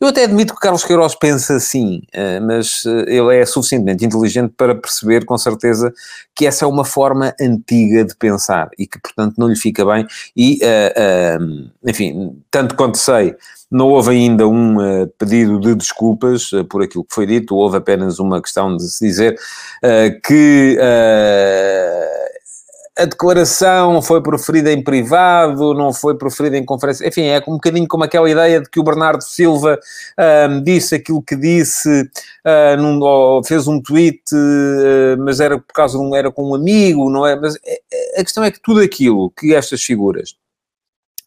eu 0.00 0.08
até 0.08 0.24
admito 0.24 0.54
que 0.54 0.60
Carlos 0.60 0.84
Queiroz 0.84 1.16
pensa 1.16 1.56
assim, 1.56 2.02
eh, 2.12 2.38
mas 2.38 2.84
eh, 2.86 3.16
ele 3.16 3.36
é 3.36 3.44
suficientemente 3.44 4.04
inteligente 4.04 4.52
para 4.56 4.72
perceber 4.72 5.24
com 5.24 5.36
certeza 5.36 5.92
que 6.36 6.46
essa 6.46 6.64
é 6.64 6.68
uma 6.68 6.84
forma 6.84 7.34
antiga 7.40 8.04
de 8.04 8.14
pensar 8.14 8.70
e 8.78 8.86
que, 8.86 9.00
portanto, 9.00 9.34
não 9.36 9.48
lhe 9.48 9.56
fica 9.56 9.84
bem. 9.84 10.06
E, 10.36 10.60
eh, 10.62 11.36
enfim, 11.84 12.40
tanto 12.48 12.76
quanto 12.76 12.96
sei, 12.96 13.34
não 13.68 13.88
houve 13.88 14.10
ainda 14.10 14.46
um 14.46 14.76
pedido 15.18 15.58
de 15.58 15.74
desculpas 15.74 16.50
por 16.70 16.82
aquilo 16.82 17.04
que 17.04 17.14
foi 17.14 17.26
dito, 17.26 17.56
houve 17.56 17.76
apenas 17.76 18.20
uma 18.20 18.40
questão 18.40 18.76
de 18.76 18.88
se 18.88 19.06
dizer 19.06 19.36
que 20.24 20.78
a 22.98 23.04
declaração 23.04 24.02
foi 24.02 24.20
proferida 24.20 24.72
em 24.72 24.82
privado, 24.82 25.72
não 25.72 25.92
foi 25.92 26.16
proferida 26.16 26.56
em 26.56 26.64
conferência. 26.64 27.06
Enfim, 27.06 27.22
é 27.26 27.38
um 27.46 27.52
bocadinho 27.52 27.86
como 27.86 28.02
aquela 28.02 28.28
ideia 28.28 28.60
de 28.60 28.68
que 28.68 28.80
o 28.80 28.82
Bernardo 28.82 29.22
Silva 29.22 29.78
disse 30.64 30.96
aquilo 30.96 31.22
que 31.22 31.36
disse, 31.36 32.02
uh, 32.44 32.76
num, 32.76 33.42
fez 33.44 33.68
um 33.68 33.80
tweet, 33.80 34.20
uh, 34.32 35.16
mas 35.20 35.38
era 35.38 35.58
por 35.58 35.72
causa 35.72 35.96
de 35.96 36.04
um, 36.04 36.14
era 36.14 36.30
com 36.30 36.50
um 36.50 36.54
amigo, 36.54 37.08
não 37.08 37.24
é? 37.24 37.36
Mas 37.36 37.54
é, 37.64 38.20
a 38.20 38.24
questão 38.24 38.42
é 38.42 38.50
que 38.50 38.60
tudo 38.60 38.80
aquilo 38.80 39.30
que 39.30 39.54
estas 39.54 39.82
figuras 39.82 40.34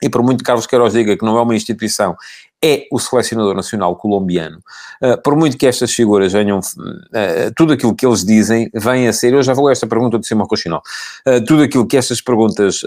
e 0.02 0.10
por 0.10 0.24
muito 0.24 0.40
que 0.40 0.46
Carlos 0.46 0.66
Queiroz 0.66 0.94
diga 0.94 1.16
que 1.16 1.24
não 1.24 1.38
é 1.38 1.42
uma 1.42 1.56
instituição, 1.56 2.16
é 2.64 2.88
o 2.92 3.00
selecionador 3.00 3.56
nacional 3.56 3.96
colombiano. 3.96 4.60
Uh, 5.02 5.20
por 5.22 5.36
muito 5.36 5.58
que 5.58 5.66
estas 5.66 5.94
figuras 5.94 6.32
venham, 6.32 6.60
uh, 6.60 7.54
tudo 7.56 7.74
aquilo 7.74 7.96
que 7.96 8.06
eles 8.06 8.24
dizem 8.24 8.70
vem 8.74 9.08
a 9.08 9.14
ser, 9.14 9.34
eu 9.34 9.42
já 9.42 9.54
vou 9.54 9.68
a 9.68 9.72
esta 9.72 9.88
pergunta 9.88 10.20
de 10.20 10.28
Simão 10.28 10.46
Rochinol, 10.46 10.82
uh, 11.28 11.44
tudo 11.46 11.64
aquilo 11.64 11.88
que 11.88 11.98
estas 11.98 12.22
perguntas, 12.22 12.82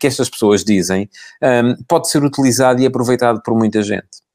que 0.00 0.06
estas 0.06 0.28
pessoas 0.28 0.64
dizem, 0.64 1.08
um, 1.42 1.76
pode 1.88 2.08
ser 2.08 2.22
utilizado 2.22 2.80
e 2.80 2.86
aproveitado 2.86 3.42
por 3.42 3.54
muita 3.54 3.82
gente. 3.82 4.25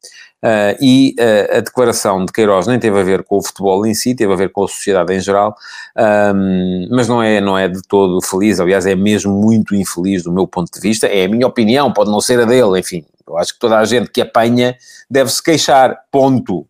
Uh, 0.43 0.73
e 0.81 1.15
uh, 1.19 1.57
a 1.57 1.59
declaração 1.59 2.25
de 2.25 2.31
Queiroz 2.31 2.65
nem 2.65 2.79
teve 2.79 2.99
a 2.99 3.03
ver 3.03 3.23
com 3.23 3.37
o 3.37 3.43
futebol 3.43 3.85
em 3.85 3.93
si, 3.93 4.15
teve 4.15 4.33
a 4.33 4.35
ver 4.35 4.51
com 4.51 4.63
a 4.63 4.67
sociedade 4.67 5.13
em 5.13 5.19
geral, 5.19 5.55
um, 6.35 6.87
mas 6.89 7.07
não 7.07 7.21
é, 7.21 7.39
não 7.39 7.55
é 7.55 7.67
de 7.67 7.81
todo 7.87 8.19
feliz, 8.21 8.59
aliás, 8.59 8.87
é 8.87 8.95
mesmo 8.95 9.31
muito 9.31 9.75
infeliz 9.75 10.23
do 10.23 10.31
meu 10.31 10.47
ponto 10.47 10.71
de 10.73 10.79
vista, 10.79 11.05
é 11.05 11.25
a 11.25 11.29
minha 11.29 11.45
opinião, 11.45 11.93
pode 11.93 12.09
não 12.09 12.19
ser 12.19 12.39
a 12.39 12.45
dele, 12.45 12.79
enfim, 12.79 13.05
eu 13.27 13.37
acho 13.37 13.53
que 13.53 13.59
toda 13.59 13.77
a 13.77 13.85
gente 13.85 14.09
que 14.09 14.19
apanha 14.19 14.75
deve 15.09 15.29
se 15.31 15.41
queixar, 15.41 15.95
ponto. 16.11 16.65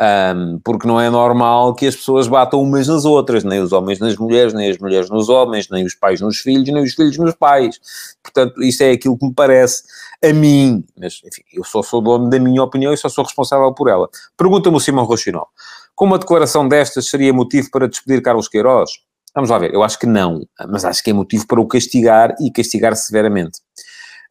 Um, 0.00 0.58
porque 0.64 0.88
não 0.88 0.98
é 0.98 1.10
normal 1.10 1.74
que 1.74 1.86
as 1.86 1.94
pessoas 1.94 2.26
batam 2.26 2.62
umas 2.62 2.88
nas 2.88 3.04
outras, 3.04 3.44
nem 3.44 3.60
os 3.60 3.70
homens 3.70 3.98
nas 3.98 4.16
mulheres, 4.16 4.54
nem 4.54 4.70
as 4.70 4.78
mulheres 4.78 5.10
nos 5.10 5.28
homens, 5.28 5.68
nem 5.68 5.84
os 5.84 5.94
pais 5.94 6.22
nos 6.22 6.38
filhos, 6.38 6.72
nem 6.72 6.82
os 6.82 6.94
filhos 6.94 7.18
nos 7.18 7.34
pais. 7.34 7.78
Portanto, 8.22 8.62
isso 8.62 8.82
é 8.82 8.92
aquilo 8.92 9.18
que 9.18 9.26
me 9.26 9.34
parece 9.34 9.82
a 10.24 10.32
mim, 10.32 10.82
mas 10.98 11.20
enfim, 11.22 11.42
eu 11.52 11.62
só 11.64 11.82
sou 11.82 12.00
dono 12.00 12.30
da 12.30 12.38
minha 12.38 12.62
opinião 12.62 12.94
e 12.94 12.96
só 12.96 13.10
sou 13.10 13.24
responsável 13.24 13.74
por 13.74 13.90
ela. 13.90 14.08
Pergunta-me 14.38 14.76
o 14.78 14.80
Simão 14.80 15.04
Rochinol, 15.04 15.48
como 15.94 16.12
uma 16.12 16.18
declaração 16.18 16.66
destas 16.66 17.10
seria 17.10 17.30
motivo 17.30 17.70
para 17.70 17.86
despedir 17.86 18.22
Carlos 18.22 18.48
Queiroz? 18.48 18.90
Vamos 19.34 19.50
lá 19.50 19.58
ver, 19.58 19.74
eu 19.74 19.82
acho 19.82 19.98
que 19.98 20.06
não, 20.06 20.46
mas 20.70 20.82
acho 20.82 21.04
que 21.04 21.10
é 21.10 21.12
motivo 21.12 21.46
para 21.46 21.60
o 21.60 21.68
castigar 21.68 22.34
e 22.40 22.50
castigar 22.50 22.96
severamente. 22.96 23.60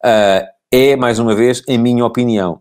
Uh, 0.04 0.44
é, 0.72 0.96
mais 0.96 1.20
uma 1.20 1.34
vez, 1.34 1.62
em 1.68 1.78
minha 1.78 2.04
opinião. 2.04 2.60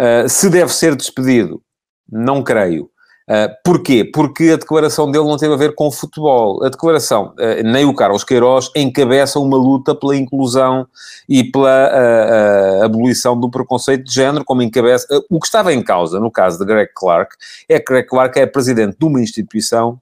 Uh, 0.00 0.28
se 0.28 0.48
deve 0.50 0.72
ser 0.72 0.96
despedido, 0.96 1.62
não 2.10 2.42
creio. 2.42 2.90
Uh, 3.28 3.50
porquê? 3.64 4.04
Porque 4.04 4.50
a 4.50 4.56
declaração 4.56 5.10
dele 5.10 5.24
não 5.24 5.36
teve 5.36 5.52
a 5.52 5.56
ver 5.56 5.74
com 5.74 5.90
futebol. 5.90 6.64
A 6.64 6.68
declaração, 6.68 7.34
uh, 7.34 7.62
nem 7.64 7.84
o 7.84 7.92
Carlos 7.92 8.22
Queiroz, 8.22 8.70
encabeça 8.76 9.40
uma 9.40 9.56
luta 9.56 9.96
pela 9.96 10.16
inclusão 10.16 10.86
e 11.28 11.42
pela 11.42 11.90
uh, 11.90 12.84
abolição 12.84 13.38
do 13.38 13.50
preconceito 13.50 14.04
de 14.04 14.14
género, 14.14 14.44
como 14.44 14.62
encabeça... 14.62 15.06
o 15.28 15.40
que 15.40 15.46
estava 15.46 15.74
em 15.74 15.82
causa, 15.82 16.20
no 16.20 16.30
caso 16.30 16.56
de 16.58 16.64
Greg 16.64 16.92
Clark, 16.94 17.34
é 17.68 17.80
que 17.80 17.92
Greg 17.92 18.06
Clark 18.06 18.38
é 18.38 18.46
presidente 18.46 18.96
de 18.96 19.04
uma 19.04 19.20
instituição 19.20 19.98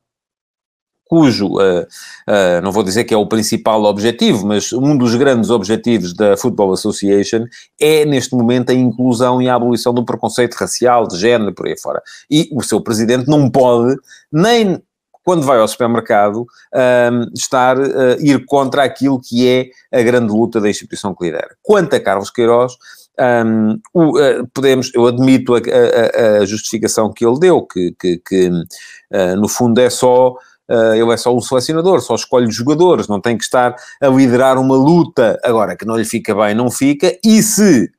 cujo, 1.05 1.47
uh, 1.47 1.83
uh, 1.83 2.61
não 2.63 2.73
vou 2.73 2.83
dizer 2.83 3.05
que 3.05 3.15
é 3.15 3.17
o 3.17 3.27
principal 3.27 3.83
objetivo, 3.85 4.47
mas 4.47 4.73
um 4.73 4.97
dos 4.97 5.15
grandes 5.15 5.51
objetivos 5.51 6.15
da 6.15 6.37
Football 6.37 6.73
Association 6.73 7.45
é, 7.81 8.05
neste 8.05 8.35
momento, 8.35 8.71
a 8.71 8.75
inclusão 8.75 9.41
e 9.41 9.49
a 9.49 9.55
abolição 9.55 9.93
do 9.93 10.05
preconceito 10.05 10.55
racial, 10.55 11.07
de 11.07 11.19
género 11.19 11.55
por 11.55 11.67
aí 11.67 11.79
fora. 11.79 12.03
E 12.31 12.49
o 12.53 12.63
seu 12.63 12.81
presidente 12.81 13.29
não 13.29 13.51
pode, 13.51 13.97
nem 14.33 14.83
quando 15.25 15.43
vai 15.43 15.59
ao 15.59 15.67
supermercado, 15.67 16.47
ehm, 16.75 17.31
estar, 17.35 17.79
uh, 17.79 18.21
ir 18.21 18.45
contra 18.45 18.85
aquilo 18.85 19.19
que 19.19 19.49
é 19.49 19.99
a 19.99 20.03
grande 20.03 20.31
luta 20.31 20.61
da 20.61 20.69
instituição 20.69 21.15
que 21.15 21.25
lidera. 21.25 21.57
Quanto 21.63 21.97
a 21.97 22.01
Carlos 22.01 22.31
Queiroz, 22.31 22.75
um, 23.19 23.23
ehm, 23.25 23.81
o, 23.95 24.19
uh, 24.19 24.47
podemos, 24.53 24.93
eu 24.95 25.07
admito 25.07 25.55
a, 25.55 25.59
a, 25.59 26.41
a, 26.43 26.45
justificação 26.45 27.11
que 27.11 27.25
ele 27.25 27.39
deu, 27.39 27.63
que, 27.63 27.95
que, 27.99 28.19
que 28.19 28.49
uh, 28.49 29.37
no 29.37 29.49
fundo 29.49 29.81
é 29.81 29.89
só 29.89 30.35
Uh, 30.71 30.95
ele 30.95 31.13
é 31.13 31.17
só 31.17 31.35
um 31.35 31.41
selecionador, 31.41 32.01
só 32.01 32.15
escolhe 32.15 32.51
jogadores, 32.51 33.07
não 33.07 33.21
tem 33.21 33.37
que 33.37 33.45
estar 33.45 33.75
a 34.01 34.09
liderar 34.09 34.59
uma 34.59 34.77
luta. 34.77 35.39
Agora, 35.45 35.77
que 35.77 35.85
não 35.85 35.97
lhe 35.97 36.05
fica 36.05 36.35
bem, 36.35 36.55
não 36.55 36.71
fica. 36.71 37.17
E 37.25 37.43
se 37.43 37.91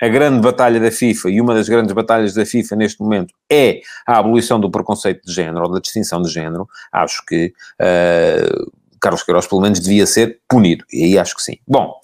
a 0.00 0.08
grande 0.08 0.40
batalha 0.40 0.78
da 0.78 0.90
FIFA, 0.90 1.30
e 1.30 1.40
uma 1.40 1.54
das 1.54 1.68
grandes 1.68 1.92
batalhas 1.92 2.32
da 2.34 2.46
FIFA 2.46 2.76
neste 2.76 3.00
momento, 3.00 3.34
é 3.50 3.80
a 4.06 4.18
abolição 4.18 4.60
do 4.60 4.70
preconceito 4.70 5.24
de 5.26 5.32
género, 5.32 5.64
ou 5.64 5.72
da 5.72 5.80
distinção 5.80 6.22
de 6.22 6.30
género, 6.30 6.68
acho 6.92 7.24
que 7.26 7.52
uh, 7.80 8.72
Carlos 9.00 9.22
Queiroz, 9.22 9.46
pelo 9.46 9.60
menos, 9.60 9.80
devia 9.80 10.06
ser 10.06 10.40
punido. 10.48 10.84
E 10.92 11.04
aí 11.04 11.18
acho 11.18 11.34
que 11.34 11.42
sim. 11.42 11.56
Bom, 11.66 11.94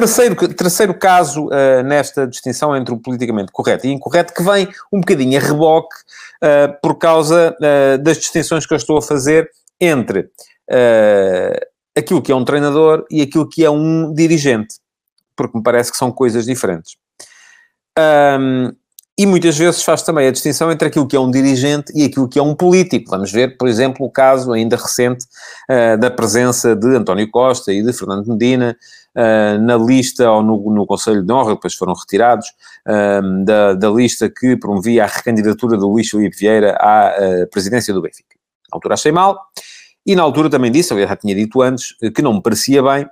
Terceiro, 0.00 0.34
terceiro 0.54 0.94
caso 0.94 1.48
uh, 1.48 1.82
nesta 1.84 2.26
distinção 2.26 2.74
entre 2.74 2.94
o 2.94 2.96
politicamente 2.96 3.52
correto 3.52 3.86
e 3.86 3.90
incorreto, 3.92 4.32
que 4.32 4.42
vem 4.42 4.66
um 4.90 4.98
bocadinho 4.98 5.38
a 5.38 5.42
reboque 5.42 5.94
uh, 6.42 6.80
por 6.80 6.94
causa 6.94 7.54
uh, 7.60 8.02
das 8.02 8.16
distinções 8.16 8.64
que 8.64 8.72
eu 8.72 8.78
estou 8.78 8.96
a 8.96 9.02
fazer 9.02 9.50
entre 9.78 10.30
aquilo 11.94 12.22
que 12.22 12.32
é 12.32 12.34
um 12.34 12.44
treinador 12.46 13.04
e 13.10 13.20
aquilo 13.20 13.46
que 13.46 13.62
é 13.62 13.68
um 13.68 14.14
dirigente, 14.14 14.76
porque 15.36 15.58
me 15.58 15.62
parece 15.62 15.90
que 15.90 15.98
são 15.98 16.10
coisas 16.10 16.46
diferentes. 16.46 16.96
Um, 17.98 18.72
e 19.18 19.26
muitas 19.26 19.58
vezes 19.58 19.82
faz 19.82 20.00
também 20.00 20.26
a 20.26 20.30
distinção 20.30 20.72
entre 20.72 20.88
aquilo 20.88 21.06
que 21.06 21.14
é 21.14 21.20
um 21.20 21.30
dirigente 21.30 21.92
e 21.94 22.04
aquilo 22.04 22.26
que 22.26 22.38
é 22.38 22.42
um 22.42 22.54
político. 22.54 23.10
Vamos 23.10 23.30
ver, 23.30 23.58
por 23.58 23.68
exemplo, 23.68 24.06
o 24.06 24.10
caso 24.10 24.50
ainda 24.50 24.76
recente 24.76 25.26
uh, 25.68 25.98
da 25.98 26.10
presença 26.10 26.74
de 26.74 26.96
António 26.96 27.30
Costa 27.30 27.70
e 27.70 27.82
de 27.82 27.92
Fernando 27.92 28.26
Medina 28.28 28.74
uh, 29.16 29.60
na 29.60 29.76
lista 29.76 30.30
ou 30.30 30.42
no, 30.42 30.74
no 30.74 30.86
Conselho 30.86 31.22
de 31.22 31.32
Honra, 31.32 31.54
depois 31.54 31.74
foram 31.74 31.94
retirados, 31.94 32.48
uh, 32.86 33.44
da, 33.44 33.74
da, 33.74 33.90
lista 33.90 34.30
que 34.30 34.56
promovia 34.56 35.04
a 35.04 35.06
recandidatura 35.06 35.76
do 35.76 35.88
Luís 35.88 36.08
Filipe 36.08 36.36
Vieira 36.36 36.76
à 36.80 37.12
presidência 37.50 37.92
do 37.92 38.02
Benfica. 38.02 38.36
Na 38.70 38.76
altura 38.76 38.94
achei 38.94 39.12
mal, 39.12 39.38
e 40.06 40.16
na 40.16 40.22
altura 40.22 40.48
também 40.48 40.70
disse, 40.70 40.92
eu 40.92 41.06
já 41.06 41.16
tinha 41.16 41.34
dito 41.34 41.60
antes, 41.60 41.94
que 42.14 42.22
não 42.22 42.34
me 42.34 42.42
parecia 42.42 42.82
bem 42.82 43.06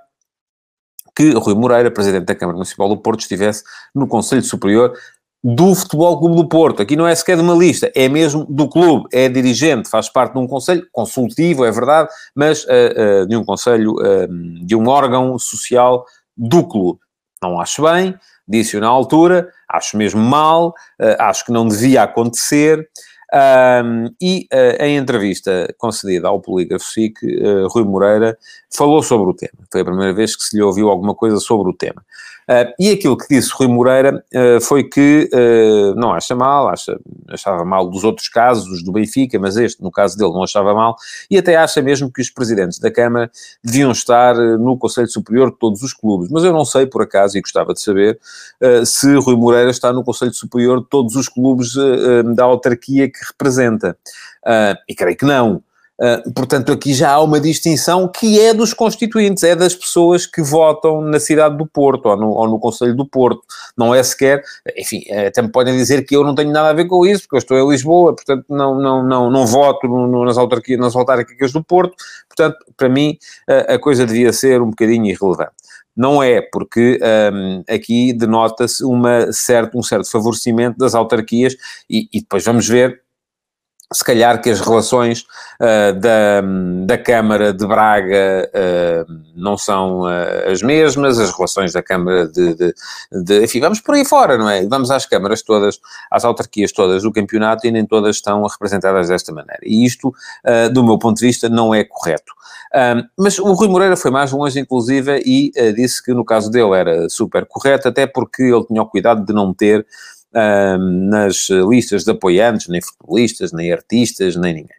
que 1.15 1.31
Rui 1.31 1.53
Moreira, 1.53 1.91
presidente 1.91 2.25
da 2.25 2.33
Câmara 2.33 2.55
Municipal 2.55 2.87
do 2.87 2.95
Porto, 2.95 3.19
estivesse 3.19 3.61
no 3.93 4.07
Conselho 4.07 4.41
Superior 4.41 4.93
do 5.43 5.73
Futebol 5.73 6.19
Clube 6.19 6.35
do 6.35 6.47
Porto. 6.47 6.81
Aqui 6.81 6.95
não 6.95 7.07
é 7.07 7.15
sequer 7.15 7.37
de 7.37 7.41
uma 7.41 7.53
lista, 7.53 7.91
é 7.95 8.09
mesmo 8.09 8.45
do 8.49 8.67
clube. 8.67 9.07
É 9.13 9.29
dirigente, 9.29 9.89
faz 9.89 10.09
parte 10.09 10.33
de 10.33 10.39
um 10.39 10.47
conselho 10.47 10.85
consultivo, 10.91 11.65
é 11.65 11.71
verdade, 11.71 12.09
mas 12.35 12.63
uh, 12.65 13.23
uh, 13.23 13.27
de 13.27 13.35
um 13.35 13.43
conselho, 13.43 13.93
uh, 13.93 14.65
de 14.65 14.75
um 14.75 14.87
órgão 14.87 15.37
social 15.39 16.05
do 16.35 16.67
clube. 16.67 16.99
Não 17.41 17.59
acho 17.59 17.83
bem, 17.83 18.15
disse-o 18.47 18.81
na 18.81 18.87
altura, 18.87 19.47
acho 19.69 19.95
mesmo 19.95 20.21
mal, 20.21 20.73
acho 21.19 21.45
que 21.45 21.53
não 21.53 21.65
devia 21.65 22.03
acontecer. 22.03 22.85
Um, 23.31 24.07
e 24.19 24.47
uh, 24.51 24.83
em 24.83 24.97
entrevista 24.97 25.71
concedida 25.77 26.27
ao 26.27 26.41
Polígrafo 26.41 26.83
SIC, 26.83 27.15
uh, 27.23 27.67
Rui 27.67 27.83
Moreira 27.83 28.35
falou 28.75 29.03
sobre 29.03 29.29
o 29.29 29.33
tema. 29.35 29.53
Foi 29.71 29.81
a 29.81 29.85
primeira 29.85 30.13
vez 30.13 30.35
que 30.35 30.43
se 30.43 30.55
lhe 30.55 30.63
ouviu 30.63 30.89
alguma 30.89 31.13
coisa 31.13 31.39
sobre 31.39 31.69
o 31.69 31.73
tema. 31.73 32.03
Uh, 32.49 32.73
e 32.79 32.89
aquilo 32.89 33.15
que 33.15 33.27
disse 33.29 33.51
Rui 33.53 33.67
Moreira 33.67 34.25
uh, 34.33 34.59
foi 34.59 34.83
que 34.83 35.29
uh, 35.31 35.93
não 35.93 36.11
acha 36.11 36.35
mal, 36.35 36.67
acha, 36.67 36.99
achava 37.27 37.63
mal 37.63 37.87
dos 37.87 38.03
outros 38.03 38.27
casos, 38.27 38.67
os 38.67 38.83
do 38.83 38.91
Benfica, 38.91 39.37
mas 39.37 39.55
este, 39.55 39.83
no 39.83 39.91
caso 39.91 40.17
dele, 40.17 40.31
não 40.31 40.41
achava 40.41 40.73
mal, 40.73 40.95
e 41.29 41.37
até 41.37 41.55
acha 41.55 41.79
mesmo 41.79 42.11
que 42.11 42.19
os 42.19 42.31
presidentes 42.31 42.79
da 42.79 42.89
Câmara 42.89 43.29
deviam 43.63 43.91
estar 43.91 44.33
no 44.33 44.75
Conselho 44.79 45.07
Superior 45.07 45.51
de 45.51 45.59
todos 45.59 45.83
os 45.83 45.93
clubes. 45.93 46.27
Mas 46.31 46.43
eu 46.43 46.51
não 46.51 46.65
sei, 46.65 46.87
por 46.87 47.03
acaso, 47.03 47.37
e 47.37 47.41
gostava 47.41 47.71
de 47.71 47.81
saber, 47.81 48.19
se 48.83 49.13
Rui 49.15 49.35
Moreira 49.35 49.69
está 49.69 49.93
no 49.93 50.03
Conselho 50.03 50.33
Superior 50.33 50.81
de 50.81 50.87
todos 50.89 51.15
os 51.15 51.29
clubes 51.29 51.73
da 52.35 52.45
autarquia 52.45 53.09
que 53.09 53.19
representa. 53.27 53.95
e 54.87 54.95
creio 54.95 55.17
que 55.17 55.25
não. 55.25 55.61
Uh, 55.99 56.31
portanto, 56.33 56.71
aqui 56.71 56.93
já 56.93 57.11
há 57.11 57.21
uma 57.21 57.41
distinção 57.41 58.07
que 58.07 58.39
é 58.39 58.53
dos 58.53 58.73
constituintes, 58.73 59.43
é 59.43 59.53
das 59.53 59.75
pessoas 59.75 60.25
que 60.25 60.41
votam 60.41 61.01
na 61.01 61.19
cidade 61.19 61.57
do 61.57 61.67
Porto 61.67 62.05
ou 62.05 62.15
no, 62.15 62.29
ou 62.29 62.47
no 62.47 62.57
Conselho 62.57 62.95
do 62.95 63.05
Porto. 63.05 63.41
Não 63.77 63.93
é 63.93 64.01
sequer, 64.01 64.41
enfim, 64.77 65.03
até 65.11 65.41
me 65.41 65.51
podem 65.51 65.75
dizer 65.75 66.05
que 66.05 66.15
eu 66.15 66.23
não 66.23 66.33
tenho 66.33 66.51
nada 66.51 66.69
a 66.69 66.73
ver 66.73 66.85
com 66.85 67.05
isso, 67.05 67.23
porque 67.23 67.35
eu 67.35 67.39
estou 67.39 67.57
em 67.57 67.69
Lisboa, 67.69 68.15
portanto 68.15 68.45
não, 68.49 68.75
não, 68.75 69.03
não, 69.03 69.29
não 69.29 69.45
voto 69.45 69.87
no, 69.87 70.23
nas, 70.23 70.37
autarquias, 70.37 70.79
nas 70.79 70.95
autárquicas 70.95 71.51
do 71.51 71.61
Porto. 71.61 71.93
Portanto, 72.29 72.57
para 72.77 72.87
mim, 72.87 73.17
a, 73.47 73.73
a 73.73 73.79
coisa 73.79 74.05
devia 74.05 74.31
ser 74.31 74.61
um 74.61 74.69
bocadinho 74.69 75.05
irrelevante. 75.05 75.51
Não 75.99 76.23
é, 76.23 76.39
porque 76.41 76.97
um, 77.33 77.63
aqui 77.69 78.13
denota-se 78.13 78.85
um 78.85 79.01
certo 79.33 79.77
favorecimento 80.09 80.77
das 80.77 80.95
autarquias 80.95 81.57
e, 81.89 82.07
e 82.13 82.21
depois 82.21 82.45
vamos 82.45 82.69
ver 82.69 83.01
se 83.91 84.03
calhar 84.03 84.39
que 84.39 84.51
as 84.51 84.59
relações 84.59 85.21
uh, 85.59 85.99
da, 85.99 86.41
da 86.85 86.97
Câmara 86.97 87.51
de 87.51 87.65
Braga 87.65 88.47
uh, 88.53 89.13
não 89.35 89.57
são 89.57 90.01
uh, 90.01 90.51
as 90.51 90.61
mesmas, 90.61 91.17
as 91.17 91.35
relações 91.35 91.73
da 91.73 91.81
Câmara 91.81 92.27
de, 92.27 92.53
de, 92.53 92.73
de, 93.11 93.43
Enfim, 93.43 93.59
vamos 93.59 93.79
por 93.79 93.95
aí 93.95 94.05
fora, 94.05 94.37
não 94.37 94.47
é? 94.47 94.63
Vamos 94.67 94.91
às 94.91 95.07
câmaras 95.07 95.41
todas, 95.41 95.79
às 96.11 96.23
autarquias 96.23 96.71
todas 96.71 97.01
do 97.01 97.11
campeonato 97.11 97.65
e 97.65 97.71
nem 97.71 97.83
todas 97.83 98.17
estão 98.17 98.43
representadas 98.43 99.07
desta 99.07 99.33
maneira. 99.33 99.61
E 99.63 99.83
isto, 99.85 100.13
do 100.71 100.83
meu 100.83 100.97
ponto 100.97 101.17
de 101.17 101.25
vista, 101.25 101.49
não 101.49 101.73
é 101.73 101.83
correto. 101.83 102.33
mas 103.17 103.39
o 103.39 103.53
Rui 103.53 103.67
Moreira 103.67 103.95
foi 103.95 104.11
mais 104.11 104.31
longe, 104.31 104.59
inclusive, 104.59 105.21
e 105.25 105.51
disse 105.73 106.03
que 106.03 106.13
no 106.13 106.23
caso 106.23 106.51
dele 106.51 106.75
era 106.75 107.09
super 107.09 107.45
correto, 107.45 107.87
até 107.87 108.05
porque 108.05 108.43
ele 108.43 108.65
tinha 108.65 108.81
o 108.81 108.87
cuidado 108.87 109.25
de 109.25 109.33
não 109.33 109.53
ter 109.53 109.85
nas 110.33 111.49
listas 111.49 112.03
de 112.03 112.11
apoiantes, 112.11 112.67
nem 112.67 112.81
futebolistas, 112.81 113.51
nem 113.51 113.71
artistas, 113.71 114.35
nem 114.35 114.53
ninguém. 114.53 114.77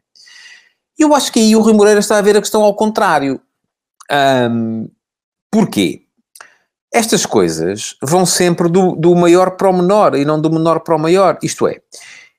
Eu 0.99 1.15
acho 1.15 1.33
que 1.33 1.41
aí 1.41 1.57
o 1.57 1.61
Rui 1.61 1.73
Moreira 1.73 2.01
está 2.01 2.19
a 2.19 2.23
ver 2.23 2.37
a 2.37 2.41
questão 2.41 2.63
ao 2.63 2.75
contrário. 2.75 3.41
Um, 4.51 4.89
porquê? 5.51 6.03
Estas 6.93 7.25
coisas 7.25 7.97
vão 8.03 8.27
sempre 8.27 8.69
do, 8.69 8.97
do 8.97 9.15
maior 9.15 9.53
para 9.53 9.71
o 9.71 9.73
menor 9.73 10.15
e 10.17 10.25
não 10.25 10.41
do 10.41 10.51
menor 10.51 10.81
para 10.81 10.97
o 10.97 10.99
maior. 10.99 11.39
Isto 11.43 11.69
é, 11.69 11.81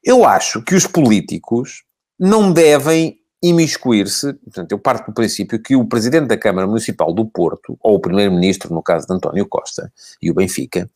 eu 0.03 0.25
acho 0.25 0.61
que 0.61 0.75
os 0.75 0.85
políticos 0.85 1.83
não 2.19 2.51
devem 2.51 3.17
imiscuir-se, 3.41 4.33
portanto, 4.33 4.71
eu 4.71 4.77
parto 4.77 5.07
do 5.07 5.13
princípio 5.15 5.59
que 5.59 5.75
o 5.75 5.87
Presidente 5.87 6.27
da 6.27 6.37
Câmara 6.37 6.67
Municipal 6.67 7.11
do 7.11 7.25
Porto, 7.25 7.75
ou 7.81 7.95
o 7.95 7.99
Primeiro-Ministro, 7.99 8.71
no 8.71 8.83
caso 8.83 9.07
de 9.07 9.13
António 9.13 9.47
Costa, 9.47 9.91
e 10.21 10.29
o 10.29 10.33
Benfica, 10.35 10.87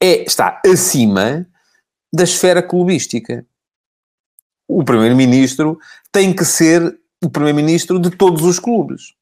é, 0.00 0.22
está 0.24 0.60
acima 0.64 1.46
da 2.12 2.24
esfera 2.24 2.62
clubística. 2.62 3.44
O 4.68 4.84
primeiro-ministro 4.84 5.78
tem 6.10 6.32
que 6.32 6.44
ser 6.44 6.98
o 7.24 7.30
primeiro-ministro 7.30 7.98
de 7.98 8.10
todos 8.10 8.44
os 8.44 8.58
clubes. 8.58 9.14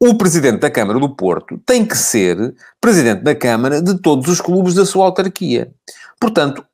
O 0.00 0.16
presidente 0.16 0.58
da 0.58 0.70
Câmara 0.70 0.98
do 0.98 1.14
Porto 1.14 1.60
tem 1.64 1.84
que 1.84 1.96
ser 1.96 2.54
presidente 2.80 3.22
da 3.22 3.34
Câmara 3.34 3.80
de 3.80 3.98
todos 3.98 4.28
os 4.28 4.40
clubes 4.40 4.74
da 4.74 4.84
sua 4.84 5.06
autarquia. 5.06 5.72
Portanto, 6.20 6.66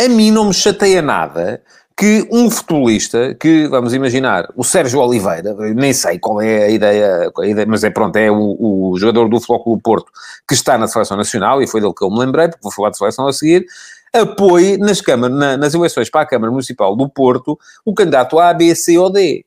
a 0.00 0.08
mim 0.08 0.30
não 0.30 0.46
me 0.46 0.54
chateia 0.54 1.02
nada 1.02 1.62
que 2.00 2.26
um 2.32 2.50
futebolista, 2.50 3.34
que 3.34 3.68
vamos 3.68 3.92
imaginar, 3.92 4.50
o 4.56 4.64
Sérgio 4.64 5.00
Oliveira, 5.00 5.54
nem 5.74 5.92
sei 5.92 6.18
qual 6.18 6.40
é 6.40 6.64
a 6.64 6.70
ideia, 6.70 7.30
a 7.36 7.46
ideia 7.46 7.66
mas 7.66 7.84
é 7.84 7.90
pronto, 7.90 8.16
é 8.16 8.30
o, 8.30 8.56
o 8.92 8.96
jogador 8.98 9.28
do 9.28 9.38
do 9.38 9.78
Porto 9.82 10.10
que 10.48 10.54
está 10.54 10.78
na 10.78 10.88
Seleção 10.88 11.18
Nacional, 11.18 11.60
e 11.60 11.66
foi 11.66 11.78
dele 11.78 11.92
que 11.92 12.02
eu 12.02 12.10
me 12.10 12.20
lembrei, 12.20 12.48
porque 12.48 12.62
vou 12.62 12.72
falar 12.72 12.88
de 12.88 12.96
seleção 12.96 13.28
a 13.28 13.32
seguir, 13.34 13.66
apoie 14.12 14.76
nas, 14.76 15.00
câmaras, 15.00 15.36
na, 15.36 15.56
nas 15.56 15.74
eleições 15.74 16.10
para 16.10 16.22
a 16.22 16.26
Câmara 16.26 16.50
Municipal 16.50 16.96
do 16.96 17.08
Porto 17.08 17.58
o 17.84 17.94
candidato 17.94 18.38
A, 18.38 18.52
B, 18.52 18.74
C 18.74 18.98
ou 18.98 19.10
D. 19.10 19.44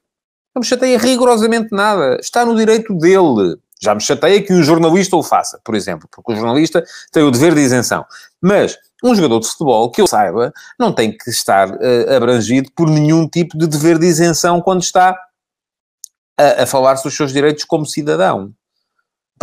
Não 0.56 0.62
me 0.62 0.66
chateia 0.66 0.98
rigorosamente 0.98 1.70
nada. 1.72 2.18
Está 2.20 2.46
no 2.46 2.56
direito 2.56 2.94
dele. 2.94 3.58
Já 3.82 3.94
me 3.94 4.02
chateia 4.02 4.42
que 4.42 4.54
o 4.54 4.64
jornalista 4.64 5.18
o 5.18 5.24
faça, 5.24 5.60
por 5.64 5.76
exemplo, 5.76 6.08
porque 6.10 6.32
o 6.32 6.36
jornalista 6.36 6.84
tem 7.12 7.24
o 7.24 7.32
dever 7.32 7.54
de 7.54 7.62
isenção. 7.62 8.06
Mas 8.42 8.78
um 9.04 9.14
jogador 9.14 9.42
de 9.42 9.48
futebol, 9.50 9.92
que 9.92 10.00
eu 10.00 10.08
saiba, 10.08 10.54
não 10.80 10.94
tem 10.94 11.12
que 11.12 11.30
estar 11.30 11.70
uh, 11.70 12.16
abrangido 12.16 12.72
por 12.74 12.90
nenhum 12.90 13.28
tipo 13.28 13.58
de 13.58 13.68
dever 13.68 14.00
de 14.00 14.06
isenção 14.06 14.62
quando 14.62 14.82
está 14.82 15.18
a, 16.40 16.64
a 16.64 16.66
falar 16.66 16.96
sobre 16.96 17.10
os 17.10 17.18
seus 17.18 17.34
direitos 17.34 17.66
como 17.66 17.86
cidadão 17.86 18.54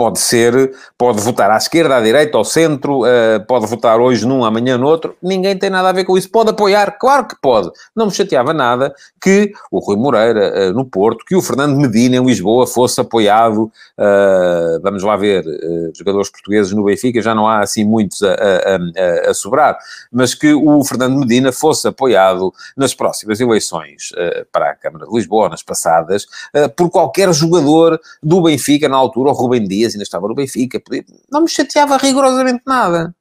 pode 0.00 0.18
ser, 0.18 0.72
pode 0.96 1.20
votar 1.20 1.50
à 1.50 1.58
esquerda, 1.58 1.96
à 1.96 2.00
direita, 2.00 2.38
ao 2.38 2.42
centro, 2.42 3.02
uh, 3.02 3.44
pode 3.46 3.66
votar 3.66 4.00
hoje 4.00 4.26
num, 4.26 4.42
amanhã 4.42 4.78
no 4.78 4.86
outro, 4.86 5.14
ninguém 5.22 5.54
tem 5.58 5.68
nada 5.68 5.90
a 5.90 5.92
ver 5.92 6.04
com 6.04 6.16
isso. 6.16 6.30
Pode 6.30 6.48
apoiar, 6.48 6.96
claro 6.98 7.28
que 7.28 7.36
pode. 7.38 7.70
Não 7.94 8.06
me 8.06 8.12
chateava 8.12 8.54
nada 8.54 8.94
que 9.20 9.52
o 9.70 9.78
Rui 9.78 9.96
Moreira 9.96 10.70
uh, 10.70 10.72
no 10.72 10.86
Porto, 10.86 11.22
que 11.26 11.36
o 11.36 11.42
Fernando 11.42 11.76
Medina 11.76 12.16
em 12.16 12.24
Lisboa 12.24 12.66
fosse 12.66 12.98
apoiado, 12.98 13.64
uh, 13.64 14.80
vamos 14.82 15.02
lá 15.02 15.18
ver, 15.18 15.44
jogadores 15.94 16.30
portugueses 16.30 16.72
no 16.72 16.84
Benfica, 16.84 17.20
já 17.20 17.34
não 17.34 17.46
há 17.46 17.60
assim 17.60 17.84
muitos 17.84 18.22
a, 18.22 18.32
a, 18.32 19.26
a, 19.26 19.30
a, 19.30 19.34
sobrar, 19.34 19.76
mas 20.10 20.32
que 20.34 20.54
o 20.54 20.82
Fernando 20.82 21.18
Medina 21.18 21.52
fosse 21.52 21.86
apoiado 21.86 22.54
nas 22.74 22.94
próximas 22.94 23.38
eleições 23.38 24.12
para 24.50 24.70
a 24.70 24.74
Câmara 24.74 25.04
de 25.04 25.12
Lisboa, 25.12 25.50
nas 25.50 25.62
passadas, 25.62 26.26
por 26.74 26.88
qualquer 26.88 27.30
jogador 27.34 28.00
do 28.22 28.40
Benfica 28.40 28.88
na 28.88 28.96
altura, 28.96 29.30
o 29.30 29.34
Rubem 29.34 29.68
Dias, 29.68 29.89
ainda 29.94 30.04
estava 30.04 30.28
no 30.28 30.34
Benfica, 30.34 30.80
não 31.30 31.42
me 31.42 31.48
chateava 31.48 31.96
rigorosamente 31.96 32.62
nada. 32.66 33.14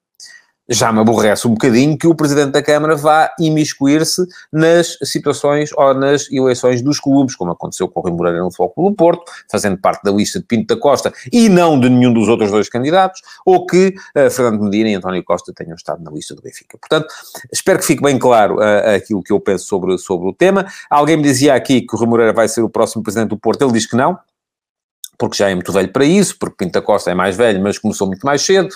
Já 0.72 0.92
me 0.92 1.00
aborrece 1.00 1.48
um 1.48 1.52
bocadinho 1.52 1.98
que 1.98 2.06
o 2.06 2.14
Presidente 2.14 2.52
da 2.52 2.62
Câmara 2.62 2.96
vá 2.96 3.34
imiscuir-se 3.40 4.22
nas 4.54 5.00
situações 5.04 5.72
ou 5.76 5.96
nas 5.96 6.32
eleições 6.32 6.84
dos 6.84 7.00
clubes, 7.00 7.36
como 7.36 7.52
aconteceu 7.52 7.88
com 7.88 8.00
o 8.00 8.04
Rui 8.04 8.12
Moreira 8.12 8.38
no 8.38 8.52
Futebol 8.52 8.92
do 8.92 8.96
Porto, 8.96 9.24
fazendo 9.52 9.80
parte 9.80 10.04
da 10.04 10.12
lista 10.12 10.38
de 10.40 10.46
Pinto 10.46 10.76
da 10.76 10.80
Costa 10.80 11.12
e 11.34 11.50
não 11.50 11.80
de 11.80 11.90
nenhum 11.90 12.14
dos 12.14 12.28
outros 12.28 12.52
dois 12.52 12.70
candidatos, 12.70 13.24
ou 13.44 13.66
que 13.66 13.96
uh, 14.16 14.30
Fernando 14.30 14.62
Medina 14.62 14.90
e 14.90 14.94
António 14.94 15.24
Costa 15.24 15.52
tenham 15.56 15.74
estado 15.74 16.04
na 16.04 16.12
lista 16.12 16.36
do 16.36 16.42
Benfica. 16.44 16.78
Portanto, 16.78 17.08
espero 17.52 17.80
que 17.80 17.86
fique 17.86 18.04
bem 18.04 18.20
claro 18.20 18.58
uh, 18.58 18.96
aquilo 18.96 19.24
que 19.24 19.34
eu 19.34 19.40
penso 19.40 19.66
sobre, 19.66 19.98
sobre 19.98 20.30
o 20.30 20.34
tema. 20.34 20.68
Alguém 20.88 21.18
me 21.18 21.24
dizia 21.24 21.56
aqui 21.56 21.82
que 21.82 21.96
o 21.96 21.98
Rui 21.98 22.08
Moreira 22.08 22.32
vai 22.32 22.48
ser 22.48 22.62
o 22.62 22.70
próximo 22.70 23.02
Presidente 23.02 23.30
do 23.30 23.40
Porto, 23.40 23.64
ele 23.64 23.74
diz 23.74 23.88
que 23.88 23.96
não 23.96 24.20
porque 25.20 25.38
já 25.38 25.50
é 25.50 25.54
muito 25.54 25.72
velho 25.74 25.92
para 25.92 26.06
isso, 26.06 26.38
porque 26.40 26.66
Pinta 26.66 26.82
Costa 26.82 27.12
é 27.12 27.14
mais 27.14 27.36
velho, 27.36 27.62
mas 27.62 27.78
começou 27.78 28.08
muito 28.08 28.26
mais 28.26 28.42
cedo, 28.42 28.70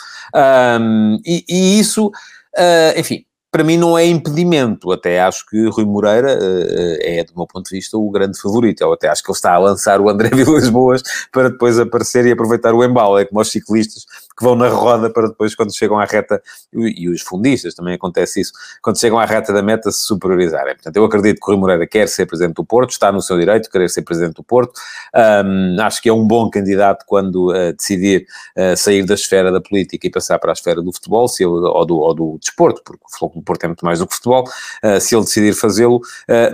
um, 0.79 1.17
e, 1.25 1.45
e, 1.47 1.79
isso, 1.79 2.07
uh, 2.07 2.99
enfim, 2.99 3.25
para 3.49 3.63
mim 3.63 3.77
não 3.77 3.95
é 3.95 4.05
impedimento. 4.05 4.91
Até 4.91 5.21
acho 5.21 5.45
que 5.45 5.69
Rui 5.69 5.85
Moreira 5.85 6.33
uh, 6.33 6.97
é, 6.99 7.23
do 7.23 7.33
meu 7.35 7.45
ponto 7.45 7.69
de 7.69 7.77
vista, 7.77 7.95
o 7.95 8.09
grande 8.09 8.39
favorito. 8.41 8.81
Eu 8.81 8.91
até 8.91 9.07
acho 9.07 9.23
que 9.23 9.29
ele 9.29 9.35
está 9.35 9.53
a 9.53 9.59
lançar 9.59 10.01
o 10.01 10.09
André 10.09 10.29
Vilas 10.35 10.67
Boas 10.69 11.03
para 11.31 11.49
depois 11.49 11.79
aparecer 11.79 12.25
e 12.25 12.31
aproveitar 12.31 12.73
o 12.73 12.83
embalo. 12.83 13.19
É 13.19 13.25
como 13.25 13.39
os 13.39 13.51
ciclistas 13.51 14.05
que 14.37 14.43
vão 14.43 14.55
na 14.55 14.67
roda 14.67 15.09
para 15.09 15.27
depois, 15.27 15.55
quando 15.55 15.75
chegam 15.75 15.99
à 15.99 16.05
reta, 16.05 16.41
e, 16.73 17.03
e 17.03 17.09
os 17.09 17.21
fundistas 17.21 17.73
também 17.73 17.93
acontece 17.95 18.41
isso, 18.41 18.51
quando 18.81 18.99
chegam 18.99 19.19
à 19.19 19.25
reta 19.25 19.53
da 19.53 19.61
meta, 19.61 19.91
se 19.91 20.01
superiorizarem. 20.01 20.75
Portanto, 20.75 20.95
eu 20.95 21.05
acredito 21.05 21.39
que 21.39 21.45
o 21.45 21.51
Rui 21.51 21.57
Moreira 21.57 21.87
quer 21.87 22.07
ser 22.07 22.25
presidente 22.25 22.55
do 22.55 22.65
Porto, 22.65 22.91
está 22.91 23.11
no 23.11 23.21
seu 23.21 23.37
direito 23.37 23.69
querer 23.69 23.89
ser 23.89 24.01
presidente 24.01 24.35
do 24.35 24.43
Porto. 24.43 24.73
Um, 25.15 25.81
acho 25.81 26.01
que 26.01 26.09
é 26.09 26.13
um 26.13 26.25
bom 26.25 26.49
candidato 26.49 27.05
quando 27.05 27.51
uh, 27.51 27.73
decidir 27.73 28.25
uh, 28.57 28.75
sair 28.75 29.05
da 29.05 29.13
esfera 29.13 29.51
da 29.51 29.61
política 29.61 30.07
e 30.07 30.09
passar 30.09 30.39
para 30.39 30.51
a 30.51 30.53
esfera 30.53 30.81
do 30.81 30.91
futebol 30.91 31.27
se 31.27 31.43
ele, 31.43 31.51
ou, 31.51 31.85
do, 31.85 31.97
ou 31.97 32.13
do 32.13 32.37
desporto, 32.39 32.81
porque 32.83 33.03
o 33.21 33.41
Porto 33.41 33.63
é 33.63 33.67
muito 33.67 33.85
mais 33.85 33.99
do 33.99 34.07
que 34.07 34.15
futebol, 34.15 34.43
uh, 34.83 34.99
se 34.99 35.15
ele 35.15 35.23
decidir 35.23 35.53
fazê-lo, 35.53 36.01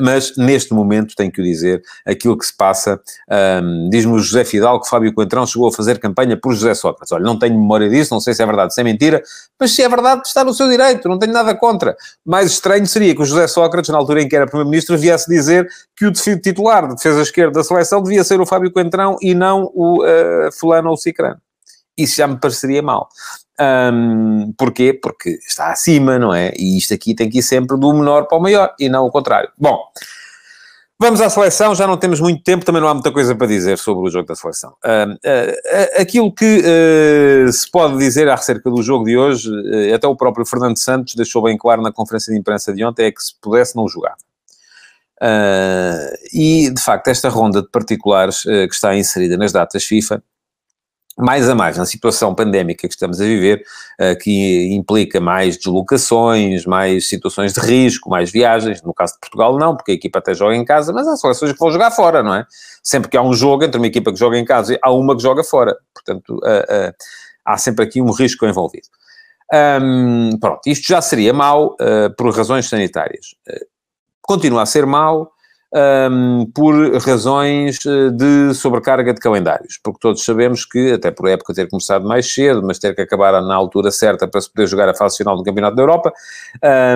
mas 0.02 0.36
neste 0.38 0.74
momento, 0.74 1.16
tenho 1.16 1.32
que 1.32 1.42
o 1.42 1.44
dizer, 1.44 1.82
aquilo 2.06 2.38
que 2.38 2.46
se 2.46 2.56
passa, 2.56 3.00
um, 3.64 3.90
diz-me 3.90 4.14
o 4.14 4.20
José 4.20 4.44
Fidalgo 4.44 4.84
que 4.84 4.90
Fábio 4.90 5.14
Coentrão 5.14 5.46
chegou 5.46 5.68
a 5.68 5.72
fazer 5.72 6.00
campanha 6.00 6.38
por 6.38 6.54
José 6.54 6.74
Sócrates. 6.74 7.12
Olha, 7.12 7.24
não 7.24 7.38
tenho 7.38 7.60
memória 7.70 7.90
disso, 7.90 8.14
não 8.14 8.20
sei 8.20 8.34
se 8.34 8.42
é 8.42 8.46
verdade, 8.46 8.74
se 8.74 8.82
é 8.82 8.84
mentira, 8.84 9.22
mas 9.60 9.76
se 9.76 9.84
é 9.84 9.90
verdade, 9.90 10.24
está 10.26 10.44
no 10.44 10.54
seu 10.54 10.68
direito, 10.68 11.08
não 11.08 11.20
tenho 11.20 11.32
nada 11.32 11.54
contra. 11.54 11.96
Mais 12.26 12.52
estranho 12.52 12.86
seria 12.88 13.14
que 13.14 13.22
o 13.22 13.26
José 13.26 13.48
Sócrates, 13.48 13.90
na 13.92 13.98
altura 13.98 14.22
em 14.24 14.28
que 14.28 14.36
era 14.36 14.46
Primeiro-Ministro, 14.46 14.98
viesse 14.98 15.30
dizer 15.30 15.70
que 15.96 16.06
o 16.06 16.12
titular 16.12 16.88
de 16.88 16.96
defesa 16.96 17.22
esquerda 17.22 17.54
da 17.60 17.64
seleção 17.64 18.02
devia 18.02 18.24
ser 18.24 18.42
o 18.42 18.46
Fábio 18.46 18.72
Coentrão 18.72 19.18
e 19.22 19.36
não 19.36 19.72
o 19.76 20.04
uh, 20.04 20.52
fulano 20.60 20.90
ou 20.90 20.96
o 20.96 20.98
cicrano. 20.98 21.38
Isso 21.98 22.16
já 22.16 22.28
me 22.28 22.38
pareceria 22.38 22.82
mal. 22.82 23.10
Um, 23.60 24.54
porquê? 24.58 24.94
Porque 24.94 25.32
está 25.46 25.72
acima, 25.72 26.18
não 26.18 26.34
é? 26.34 26.54
E 26.58 26.78
isto 26.78 26.94
aqui 26.94 27.14
tem 27.14 27.30
que 27.30 27.40
ir 27.40 27.44
sempre 27.44 27.78
do 27.78 27.94
menor 27.94 28.26
para 28.26 28.38
o 28.38 28.42
maior 28.42 28.74
e 28.80 28.88
não 28.88 29.06
o 29.06 29.12
contrário. 29.12 29.50
Bom, 29.58 29.78
vamos 31.00 31.22
à 31.22 31.30
seleção. 31.30 31.74
Já 31.74 31.88
não 31.88 31.98
temos 31.98 32.20
muito 32.20 32.44
tempo, 32.44 32.66
também 32.66 32.82
não 32.82 32.90
há 32.90 32.94
muita 32.94 33.12
coisa 33.12 33.36
para 33.36 33.48
dizer 33.48 33.78
sobre 33.78 34.08
o 34.08 34.12
jogo 34.12 34.28
da 34.28 34.36
seleção. 34.36 34.76
Uh, 34.84 35.14
uh, 35.14 36.02
aquilo 36.02 36.34
que 36.34 36.60
uh, 36.60 37.52
se 37.52 37.70
pode 37.72 37.98
dizer 37.98 38.30
acerca 38.30 38.70
do 38.70 38.84
jogo 38.84 39.06
de 39.06 39.18
hoje, 39.18 39.50
até 39.94 40.08
o 40.08 40.16
próprio 40.16 40.46
Fernando 40.46 40.78
Santos 40.78 41.16
deixou 41.16 41.42
bem 41.42 41.58
claro 41.58 41.82
na 41.82 41.92
conferência 41.92 42.34
de 42.34 42.40
imprensa 42.40 42.74
de 42.74 42.84
ontem, 42.84 43.06
é 43.06 43.12
que 43.12 43.24
se 43.24 43.34
pudesse 43.42 43.76
não 43.76 43.88
jogar. 43.88 44.16
e, 46.34 46.70
de 46.70 46.82
facto, 46.82 47.08
esta 47.08 47.30
ronda 47.30 47.62
de 47.62 47.70
particulares 47.70 48.44
que 48.44 48.74
está 48.74 48.96
inserida 48.96 49.38
nas 49.38 49.52
datas 49.52 49.84
FIFA 49.84 50.22
mais 51.20 51.50
a 51.50 51.54
mais 51.54 51.78
na 51.78 51.86
situação 51.86 52.34
pandémica 52.34 52.88
que 52.88 52.94
estamos 52.94 53.20
a 53.20 53.26
viver, 53.26 53.64
uh, 54.00 54.18
que 54.18 54.74
implica 54.74 55.20
mais 55.20 55.58
deslocações, 55.58 56.66
mais 56.66 57.08
situações 57.08 57.54
de 57.54 57.60
risco, 57.60 58.10
mais 58.10 58.32
viagens. 58.32 58.82
No 58.82 58.94
caso 58.94 59.14
de 59.14 59.20
Portugal, 59.20 59.58
não, 59.58 59.76
porque 59.76 59.92
a 59.92 59.94
equipa 59.96 60.20
até 60.20 60.34
joga 60.34 60.56
em 60.56 60.64
casa, 60.64 60.94
mas 60.94 61.06
há 61.08 61.18
seleções 61.18 61.52
que 61.52 61.60
vão 61.60 61.72
jogar 61.72 61.92
fora, 61.92 62.24
não 62.24 62.34
é? 62.34 62.46
Sempre 62.82 63.10
que 63.10 63.18
há 63.18 63.22
um 63.22 63.34
jogo 63.34 63.66
entre 63.66 63.78
uma 63.78 63.88
equipa 63.88 64.14
que 64.14 64.18
joga 64.18 64.38
em 64.38 64.46
casa 64.46 64.74
e 64.74 64.80
há 64.82 64.92
uma 64.92 65.16
que 65.16 65.22
joga 65.22 65.44
fora. 65.44 65.76
Portanto, 65.94 66.36
uh, 66.36 66.90
uh, 66.90 66.94
há 67.46 67.58
sempre 67.58 67.84
aqui 67.84 68.02
um 68.02 68.12
risco 68.12 68.46
envolvido. 68.46 68.88
Pronto, 70.40 70.62
isto 70.68 70.88
já 70.88 71.02
seria 71.02 71.34
mau 71.34 71.76
por 72.16 72.32
razões 72.32 72.70
sanitárias. 72.70 73.34
continua 74.22 74.62
a 74.62 74.66
ser 74.68 74.86
mau 74.86 75.32
um, 75.72 76.50
por 76.54 76.74
razões 76.98 77.80
eh, 77.86 78.10
de 78.10 78.54
sobrecarga 78.56 79.14
de 79.14 79.20
calendários, 79.20 79.80
porque 79.84 80.00
todos 80.02 80.24
sabemos 80.24 80.66
que, 80.66 80.94
até 80.94 81.12
por 81.12 81.28
época 81.28 81.54
ter 81.54 81.70
começado 81.70 82.08
mais 82.08 82.32
cedo, 82.32 82.64
mas 82.64 82.80
ter 82.80 82.96
que 82.96 83.02
acabar 83.02 83.40
na 83.42 83.56
altura 83.56 83.92
certa 83.92 84.28
para 84.28 84.42
se 84.42 84.52
poder 84.52 84.68
jogar 84.68 84.90
a 84.90 84.96
fase 84.96 85.18
final 85.18 85.38
do 85.38 85.44
Campeonato 85.44 85.76
da 85.76 85.84
Europa, 85.84 86.12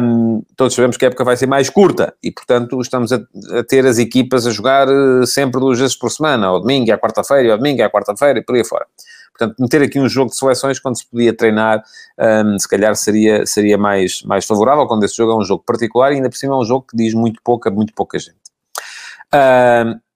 um, 0.01 0.41
todos 0.55 0.73
sabemos 0.73 0.97
que 0.97 1.05
a 1.05 1.07
época 1.07 1.23
vai 1.23 1.38
ser 1.38 1.47
mais 1.47 1.69
curta 1.69 2.13
e, 2.23 2.31
portanto, 2.31 2.81
estamos 2.81 3.12
a, 3.12 3.17
a 3.59 3.63
ter 3.63 3.86
as 3.86 3.99
equipas 3.99 4.47
a 4.47 4.51
jogar 4.51 4.88
eh, 4.88 5.25
sempre 5.25 5.59
duas 5.59 5.77
vezes 5.77 5.95
por 5.95 6.09
semana, 6.09 6.47
ao 6.47 6.59
domingo, 6.59 6.91
à 6.91 6.97
quarta-feira, 6.97 7.51
ao 7.51 7.57
domingo, 7.57 7.83
à 7.83 7.89
quarta-feira 7.89 8.39
e 8.39 8.43
por 8.43 8.55
aí 8.55 8.63
fora. 8.65 8.86
Portanto, 9.38 9.55
meter 9.59 9.81
aqui 9.81 9.99
um 9.99 10.07
jogo 10.07 10.29
de 10.29 10.38
seleções 10.38 10.79
quando 10.79 10.97
se 10.97 11.07
podia 11.07 11.36
treinar, 11.36 11.83
um, 12.45 12.57
se 12.59 12.67
calhar 12.67 12.95
seria, 12.95 13.45
seria 13.45 13.77
mais, 13.77 14.21
mais 14.23 14.45
favorável, 14.45 14.86
quando 14.88 15.03
esse 15.03 15.15
jogo 15.15 15.31
é 15.31 15.36
um 15.36 15.43
jogo 15.43 15.63
particular 15.65 16.12
e 16.12 16.15
ainda 16.15 16.29
por 16.29 16.38
cima 16.38 16.53
é 16.53 16.57
um 16.57 16.63
jogo 16.63 16.86
que 16.89 16.95
diz 16.95 17.13
muito 17.13 17.41
pouco 17.43 17.67
a 17.67 17.71
muito 17.71 17.93
pouca 17.93 18.19
gente. 18.19 18.42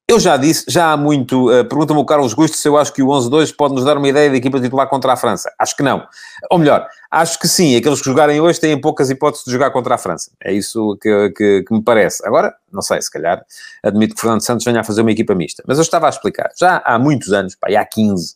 Eu 0.09 0.21
já 0.21 0.37
disse, 0.37 0.63
já 0.69 0.93
há 0.93 0.97
muito. 0.97 1.49
Uh, 1.51 1.65
Pergunta-me 1.65 1.99
o 1.99 2.05
Carlos 2.05 2.33
Gusto 2.33 2.55
se 2.55 2.65
eu 2.65 2.77
acho 2.77 2.93
que 2.93 3.03
o 3.03 3.07
11-2 3.07 3.53
pode 3.53 3.73
nos 3.73 3.83
dar 3.83 3.97
uma 3.97 4.07
ideia 4.07 4.29
da 4.29 4.37
equipa 4.37 4.57
titular 4.57 4.87
contra 4.87 5.11
a 5.11 5.17
França. 5.17 5.51
Acho 5.59 5.75
que 5.75 5.83
não. 5.83 6.07
Ou 6.49 6.57
melhor, 6.57 6.87
acho 7.11 7.37
que 7.37 7.45
sim. 7.45 7.75
Aqueles 7.75 7.99
que 7.99 8.05
jogarem 8.05 8.39
hoje 8.39 8.57
têm 8.57 8.79
poucas 8.79 9.09
hipóteses 9.09 9.43
de 9.43 9.51
jogar 9.51 9.69
contra 9.71 9.95
a 9.95 9.97
França. 9.97 10.31
É 10.41 10.53
isso 10.53 10.97
que, 11.01 11.29
que, 11.31 11.63
que 11.63 11.73
me 11.73 11.83
parece. 11.83 12.25
Agora, 12.25 12.55
não 12.71 12.81
sei, 12.81 13.01
se 13.01 13.11
calhar 13.11 13.43
admito 13.83 14.15
que 14.15 14.21
Fernando 14.21 14.41
Santos 14.45 14.63
venha 14.63 14.79
a 14.79 14.83
fazer 14.83 15.01
uma 15.01 15.11
equipa 15.11 15.35
mista. 15.35 15.61
Mas 15.67 15.77
eu 15.77 15.81
estava 15.81 16.05
a 16.05 16.09
explicar. 16.09 16.51
Já 16.57 16.81
há 16.85 16.97
muitos 16.97 17.33
anos, 17.33 17.55
pá, 17.55 17.67
há 17.69 17.85
15, 17.85 18.35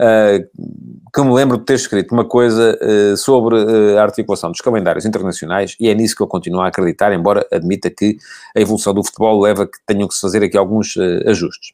uh, 0.00 1.10
que 1.12 1.22
me 1.22 1.32
lembro 1.32 1.58
de 1.58 1.64
ter 1.64 1.74
escrito 1.74 2.12
uma 2.12 2.24
coisa 2.24 2.78
uh, 2.80 3.16
sobre 3.16 3.56
uh, 3.56 3.98
a 3.98 4.02
articulação 4.02 4.50
dos 4.50 4.60
calendários 4.60 5.04
internacionais 5.04 5.76
e 5.78 5.88
é 5.88 5.94
nisso 5.94 6.16
que 6.16 6.22
eu 6.22 6.26
continuo 6.26 6.62
a 6.62 6.68
acreditar, 6.68 7.12
embora 7.12 7.46
admita 7.52 7.90
que 7.90 8.16
a 8.56 8.60
evolução 8.60 8.94
do 8.94 9.04
futebol 9.04 9.40
leva 9.40 9.66
que 9.66 9.78
tenham 9.86 10.08
que 10.08 10.14
se 10.14 10.20
fazer 10.20 10.42
aqui 10.42 10.56
alguns 10.56 10.96
ajustes. 11.26 11.72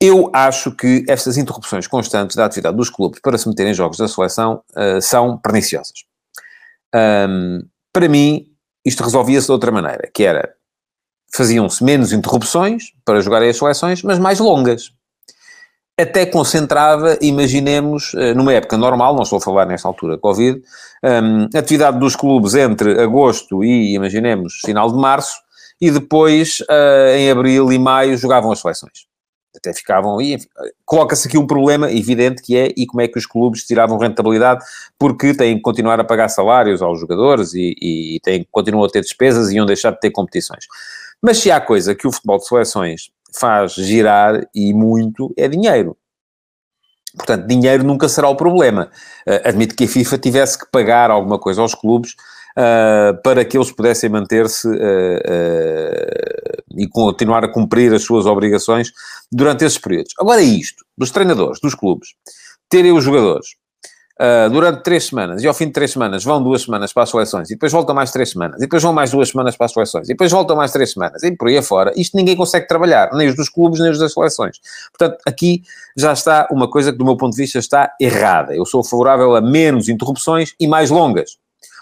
Eu 0.00 0.30
acho 0.32 0.72
que 0.72 1.04
estas 1.06 1.36
interrupções 1.36 1.86
constantes 1.86 2.34
da 2.34 2.46
atividade 2.46 2.76
dos 2.76 2.88
clubes 2.88 3.20
para 3.20 3.36
se 3.36 3.46
meterem 3.48 3.72
em 3.72 3.74
jogos 3.74 3.98
da 3.98 4.08
seleção 4.08 4.62
são 5.02 5.36
perniciosas. 5.36 6.04
Um, 7.28 7.62
para 7.92 8.08
mim, 8.08 8.46
isto 8.82 9.04
resolvia-se 9.04 9.46
de 9.46 9.52
outra 9.52 9.70
maneira, 9.70 10.10
que 10.12 10.24
era 10.24 10.54
faziam-se 11.32 11.84
menos 11.84 12.12
interrupções 12.12 12.92
para 13.04 13.20
jogarem 13.20 13.50
as 13.50 13.58
seleções, 13.58 14.02
mas 14.02 14.18
mais 14.18 14.40
longas 14.40 14.90
até 16.00 16.26
concentrava, 16.26 17.18
imaginemos, 17.20 18.12
eh, 18.14 18.34
numa 18.34 18.52
época 18.52 18.76
normal, 18.76 19.14
não 19.14 19.22
estou 19.22 19.38
a 19.38 19.40
falar 19.40 19.66
nesta 19.66 19.88
altura 19.88 20.18
Covid, 20.18 20.62
um, 21.02 21.44
atividade 21.56 21.98
dos 21.98 22.14
clubes 22.14 22.54
entre 22.54 23.00
agosto 23.00 23.64
e, 23.64 23.94
imaginemos, 23.94 24.60
final 24.64 24.90
de 24.90 24.98
março, 24.98 25.38
e 25.80 25.90
depois, 25.90 26.60
uh, 26.60 27.16
em 27.16 27.30
abril 27.30 27.72
e 27.72 27.78
maio, 27.78 28.16
jogavam 28.16 28.52
as 28.52 28.60
seleções. 28.60 29.06
Até 29.56 29.72
ficavam 29.72 30.18
aí. 30.18 30.38
Coloca-se 30.84 31.26
aqui 31.26 31.38
um 31.38 31.46
problema 31.46 31.90
evidente 31.90 32.42
que 32.42 32.56
é 32.56 32.68
e 32.76 32.86
como 32.86 33.00
é 33.00 33.08
que 33.08 33.18
os 33.18 33.26
clubes 33.26 33.64
tiravam 33.64 33.98
rentabilidade, 33.98 34.64
porque 34.98 35.34
têm 35.34 35.56
que 35.56 35.62
continuar 35.62 35.98
a 35.98 36.04
pagar 36.04 36.28
salários 36.28 36.82
aos 36.82 37.00
jogadores 37.00 37.54
e, 37.54 37.74
e 37.80 38.20
têm, 38.22 38.46
continuam 38.52 38.84
a 38.84 38.88
ter 38.88 39.00
despesas 39.00 39.50
e 39.50 39.56
iam 39.56 39.66
deixar 39.66 39.90
de 39.92 40.00
ter 40.00 40.10
competições. 40.10 40.66
Mas 41.22 41.38
se 41.38 41.50
há 41.50 41.60
coisa 41.60 41.94
que 41.94 42.06
o 42.06 42.12
futebol 42.12 42.38
de 42.38 42.46
seleções 42.46 43.10
faz 43.38 43.72
girar 43.74 44.46
e 44.54 44.72
muito 44.72 45.32
é 45.36 45.48
dinheiro. 45.48 45.96
Portanto, 47.16 47.46
dinheiro 47.46 47.82
nunca 47.82 48.08
será 48.08 48.28
o 48.28 48.36
problema. 48.36 48.90
Uh, 49.26 49.48
admito 49.48 49.74
que 49.74 49.84
a 49.84 49.88
FIFA 49.88 50.18
tivesse 50.18 50.58
que 50.58 50.70
pagar 50.70 51.10
alguma 51.10 51.38
coisa 51.38 51.60
aos 51.60 51.74
clubes 51.74 52.12
uh, 52.56 53.20
para 53.22 53.44
que 53.44 53.56
eles 53.56 53.72
pudessem 53.72 54.08
manter-se 54.08 54.68
uh, 54.68 54.72
e 56.76 56.88
continuar 56.88 57.44
a 57.44 57.48
cumprir 57.48 57.92
as 57.92 58.02
suas 58.02 58.26
obrigações 58.26 58.92
durante 59.30 59.64
esses 59.64 59.78
períodos. 59.78 60.12
Agora, 60.18 60.40
isto, 60.40 60.84
dos 60.96 61.10
treinadores, 61.10 61.58
dos 61.60 61.74
clubes, 61.74 62.10
terem 62.68 62.92
os 62.92 63.02
jogadores 63.02 63.59
uh, 64.20 64.50
durante 64.50 64.82
três 64.82 65.06
semanas, 65.06 65.42
e 65.42 65.48
ao 65.48 65.54
fim 65.54 65.66
de 65.66 65.72
três 65.72 65.92
semanas 65.92 66.22
vão 66.22 66.42
duas 66.42 66.62
semanas 66.62 66.92
para 66.92 67.04
as 67.04 67.10
seleções, 67.10 67.50
e 67.50 67.54
depois 67.54 67.72
voltam 67.72 67.94
mais 67.94 68.10
três 68.12 68.30
semanas, 68.30 68.58
e 68.58 68.60
depois 68.60 68.82
vão 68.82 68.92
mais 68.92 69.10
duas 69.10 69.30
semanas 69.30 69.56
para 69.56 69.64
as 69.66 69.72
seleções, 69.72 70.08
e 70.08 70.12
depois 70.12 70.30
voltam 70.30 70.56
mais 70.56 70.70
três 70.70 70.92
semanas, 70.92 71.22
e 71.22 71.34
por 71.34 71.48
aí 71.48 71.56
afora, 71.56 71.92
isto 71.96 72.16
ninguém 72.16 72.36
consegue 72.36 72.68
trabalhar, 72.68 73.10
nem 73.14 73.28
os 73.28 73.34
dos 73.34 73.48
clubes, 73.48 73.80
nem 73.80 73.90
os 73.90 73.98
das 73.98 74.12
seleções. 74.12 74.58
Portanto, 74.96 75.18
aqui 75.26 75.62
já 75.96 76.12
está 76.12 76.46
uma 76.50 76.68
coisa 76.68 76.92
que, 76.92 76.98
do 76.98 77.04
meu 77.04 77.16
ponto 77.16 77.32
de 77.32 77.42
vista, 77.42 77.58
está 77.58 77.92
errada. 78.00 78.54
Eu 78.54 78.66
sou 78.66 78.84
favorável 78.84 79.34
a 79.34 79.40
menos 79.40 79.88
interrupções 79.88 80.54
e 80.60 80.66
mais 80.66 80.90
longas. 80.90 81.38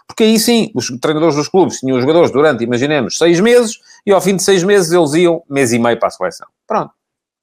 Porque 0.06 0.24
aí 0.24 0.38
sim, 0.38 0.70
os 0.74 0.86
treinadores 1.00 1.36
dos 1.36 1.48
clubes 1.48 1.80
tinham 1.80 1.96
os 1.96 2.02
jogadores 2.02 2.30
durante, 2.30 2.64
imaginemos, 2.64 3.18
seis 3.18 3.40
meses, 3.40 3.78
e 4.06 4.12
ao 4.12 4.20
fim 4.20 4.36
de 4.36 4.42
seis 4.42 4.62
meses 4.62 4.90
eles 4.90 5.12
iam 5.14 5.42
mês 5.50 5.72
e 5.72 5.78
meio 5.78 5.98
para 5.98 6.08
a 6.08 6.10
seleção. 6.10 6.46
Pronto 6.66 6.97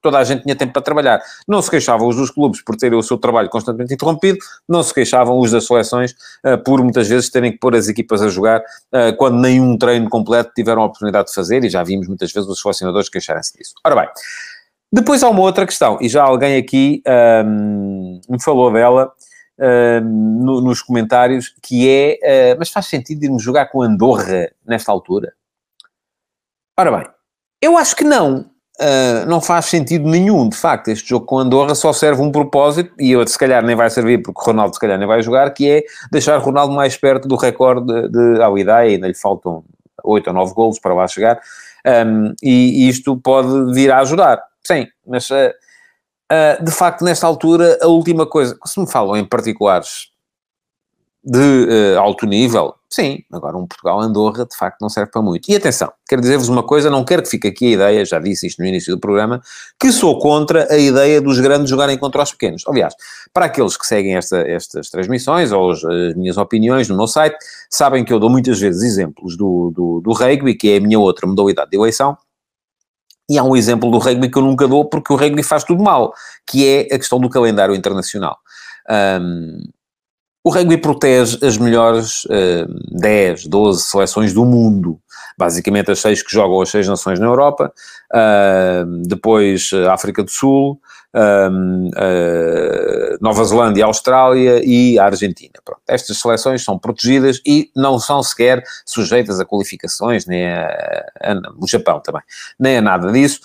toda 0.05 0.19
a 0.19 0.23
gente 0.23 0.43
tinha 0.43 0.55
tempo 0.55 0.71
para 0.71 0.83
trabalhar. 0.83 1.19
Não 1.47 1.63
se 1.63 1.71
queixavam 1.71 2.07
os 2.07 2.15
dos 2.15 2.29
clubes 2.29 2.61
por 2.61 2.75
terem 2.75 2.95
o 2.95 3.01
seu 3.01 3.17
trabalho 3.17 3.49
constantemente 3.49 3.95
interrompido, 3.95 4.37
não 4.69 4.83
se 4.83 4.93
queixavam 4.93 5.39
os 5.39 5.49
das 5.49 5.65
seleções 5.65 6.11
uh, 6.45 6.63
por 6.63 6.79
muitas 6.83 7.07
vezes 7.07 7.27
terem 7.31 7.51
que 7.51 7.57
pôr 7.57 7.75
as 7.75 7.87
equipas 7.87 8.21
a 8.21 8.27
jogar 8.27 8.59
uh, 8.59 9.17
quando 9.17 9.39
nenhum 9.39 9.75
treino 9.79 10.07
completo 10.07 10.51
tiveram 10.55 10.83
a 10.83 10.85
oportunidade 10.85 11.29
de 11.29 11.33
fazer, 11.33 11.63
e 11.63 11.69
já 11.69 11.81
vimos 11.81 12.07
muitas 12.07 12.31
vezes 12.31 12.47
os 12.47 12.61
selecionadores 12.61 13.09
queixarem-se 13.09 13.57
disso. 13.57 13.73
Ora 13.83 13.95
bem, 13.95 14.09
depois 14.93 15.23
há 15.23 15.29
uma 15.29 15.41
outra 15.41 15.65
questão, 15.65 15.97
e 15.99 16.07
já 16.07 16.23
alguém 16.23 16.55
aqui 16.57 17.01
um, 17.43 18.21
me 18.29 18.39
falou 18.39 18.71
dela, 18.71 19.11
um, 19.59 20.43
no, 20.43 20.61
nos 20.61 20.83
comentários, 20.83 21.51
que 21.63 21.89
é, 21.89 22.53
uh, 22.53 22.59
mas 22.59 22.69
faz 22.69 22.85
sentido 22.85 23.23
irmos 23.23 23.41
jogar 23.41 23.65
com 23.71 23.81
Andorra 23.81 24.51
nesta 24.63 24.91
altura? 24.91 25.33
Ora 26.79 26.91
bem, 26.91 27.07
eu 27.59 27.75
acho 27.75 27.95
que 27.95 28.03
não. 28.03 28.53
Uh, 28.77 29.25
não 29.25 29.39
faz 29.39 29.67
sentido 29.67 30.05
nenhum, 30.09 30.49
de 30.49 30.57
facto, 30.57 30.89
este 30.89 31.07
jogo 31.07 31.25
com 31.25 31.39
Andorra 31.39 31.73
só 31.73 31.93
serve 31.93 32.21
um 32.21 32.29
propósito, 32.29 32.93
e 32.99 33.11
eu 33.11 33.25
se 33.25 33.39
calhar 33.39 33.63
nem 33.63 33.73
vai 33.73 33.89
servir 33.89 34.21
porque 34.21 34.41
Ronaldo 34.43 34.73
se 34.73 34.81
calhar 34.81 34.99
nem 34.99 35.07
vai 35.07 35.21
jogar, 35.21 35.49
que 35.51 35.69
é 35.69 35.83
deixar 36.11 36.37
Ronaldo 36.39 36.73
mais 36.73 36.97
perto 36.97 37.25
do 37.25 37.37
recorde 37.37 38.09
de, 38.09 38.59
ideia, 38.59 38.95
ainda 38.95 39.07
lhe 39.07 39.13
faltam 39.13 39.63
8 40.03 40.27
ou 40.27 40.33
9 40.33 40.53
golos 40.53 40.79
para 40.79 40.93
lá 40.93 41.07
chegar, 41.07 41.39
um, 42.05 42.33
e, 42.43 42.85
e, 42.85 42.89
isto 42.89 43.15
pode 43.15 43.73
vir 43.73 43.89
a 43.89 43.99
ajudar, 43.99 44.43
sim, 44.61 44.85
mas 45.07 45.29
uh, 45.29 45.53
uh, 46.33 46.61
de 46.61 46.71
facto 46.71 47.05
nesta 47.05 47.25
altura 47.25 47.79
a 47.81 47.87
última 47.87 48.25
coisa, 48.25 48.57
se 48.65 48.77
me 48.77 48.91
falam 48.91 49.15
em 49.15 49.23
particulares 49.23 50.09
de 51.25 51.39
uh, 51.39 51.99
alto 51.99 52.27
nível, 52.27 52.75
sim. 52.87 53.23
Agora, 53.33 53.57
um 53.57 53.65
Portugal-Andorra, 53.65 54.45
de 54.45 54.55
facto, 54.55 54.79
não 54.79 54.89
serve 54.89 55.11
para 55.11 55.23
muito. 55.23 55.49
E 55.49 55.55
atenção, 55.55 55.91
quero 56.07 56.21
dizer-vos 56.21 56.47
uma 56.49 56.61
coisa, 56.61 56.87
não 56.87 57.03
quero 57.03 57.23
que 57.23 57.29
fique 57.29 57.47
aqui 57.47 57.65
a 57.65 57.71
ideia, 57.71 58.05
já 58.05 58.19
disse 58.19 58.45
isto 58.45 58.61
no 58.61 58.67
início 58.67 58.93
do 58.93 58.99
programa, 58.99 59.41
que 59.79 59.91
sou 59.91 60.19
contra 60.19 60.71
a 60.71 60.77
ideia 60.77 61.19
dos 61.19 61.39
grandes 61.39 61.71
jogarem 61.71 61.97
contra 61.97 62.21
os 62.21 62.31
pequenos. 62.31 62.63
Aliás, 62.67 62.93
para 63.33 63.47
aqueles 63.47 63.75
que 63.75 63.87
seguem 63.87 64.15
esta, 64.15 64.37
estas 64.41 64.91
transmissões 64.91 65.51
ou 65.51 65.71
as, 65.71 65.83
as, 65.83 66.15
minhas 66.15 66.37
opiniões 66.37 66.87
no 66.87 66.95
meu 66.95 67.07
site, 67.07 67.35
sabem 67.71 68.05
que 68.05 68.13
eu 68.13 68.19
dou 68.19 68.29
muitas 68.29 68.59
vezes 68.59 68.83
exemplos 68.83 69.35
do, 69.35 69.71
do, 69.71 70.01
do 70.01 70.13
rugby, 70.13 70.53
que 70.53 70.73
é 70.73 70.77
a 70.77 70.79
minha 70.79 70.99
outra 70.99 71.25
modalidade 71.25 71.71
de 71.71 71.77
eleição, 71.77 72.15
e 73.27 73.39
há 73.39 73.43
um 73.43 73.55
exemplo 73.55 73.89
do 73.89 73.97
rugby 73.97 74.29
que 74.29 74.37
eu 74.37 74.43
nunca 74.43 74.67
dou 74.67 74.85
porque 74.85 75.11
o 75.11 75.15
rugby 75.15 75.41
faz 75.41 75.63
tudo 75.63 75.81
mal, 75.81 76.13
que 76.45 76.67
é 76.67 76.81
a 76.93 76.99
questão 76.99 77.19
do 77.19 77.29
calendário 77.29 77.73
internacional. 77.73 78.37
Um, 78.87 79.57
o 80.45 80.51
rugby 80.51 80.77
protege 80.77 81.43
as 81.43 81.57
melhores 81.57 82.23
uh, 82.25 82.99
10, 82.99 83.47
12 83.47 83.83
seleções 83.83 84.31
do 84.31 84.45
mundo. 84.45 84.99
Basicamente 85.35 85.89
as 85.89 85.99
seis 85.99 86.21
que 86.21 86.31
jogam 86.31 86.61
as 86.61 86.69
seis 86.69 86.87
nações 86.87 87.19
na 87.19 87.25
Europa, 87.25 87.73
uh, 88.13 88.85
depois 89.07 89.71
uh, 89.71 89.89
África 89.89 90.23
do 90.23 90.29
Sul, 90.29 90.79
uh, 91.15 93.17
Nova 93.19 93.43
Zelândia, 93.43 93.85
Austrália 93.85 94.61
e 94.63 94.99
a 94.99 95.05
Argentina. 95.05 95.53
Pronto, 95.65 95.81
estas 95.87 96.19
seleções 96.19 96.63
são 96.63 96.77
protegidas 96.77 97.41
e 97.43 97.71
não 97.75 97.97
são 97.97 98.21
sequer 98.21 98.63
sujeitas 98.85 99.39
a 99.39 99.45
qualificações, 99.45 100.27
nem 100.27 100.47
a, 100.47 100.67
a, 101.21 101.31
a 101.31 101.41
o 101.59 101.67
Japão 101.67 101.99
também, 102.01 102.21
nem 102.59 102.77
a 102.77 102.81
nada 102.81 103.11
disso, 103.11 103.39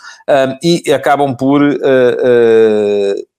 e 0.62 0.92
acabam 0.92 1.34
por 1.34 1.62
uh, 1.62 1.74
uh, 1.74 3.29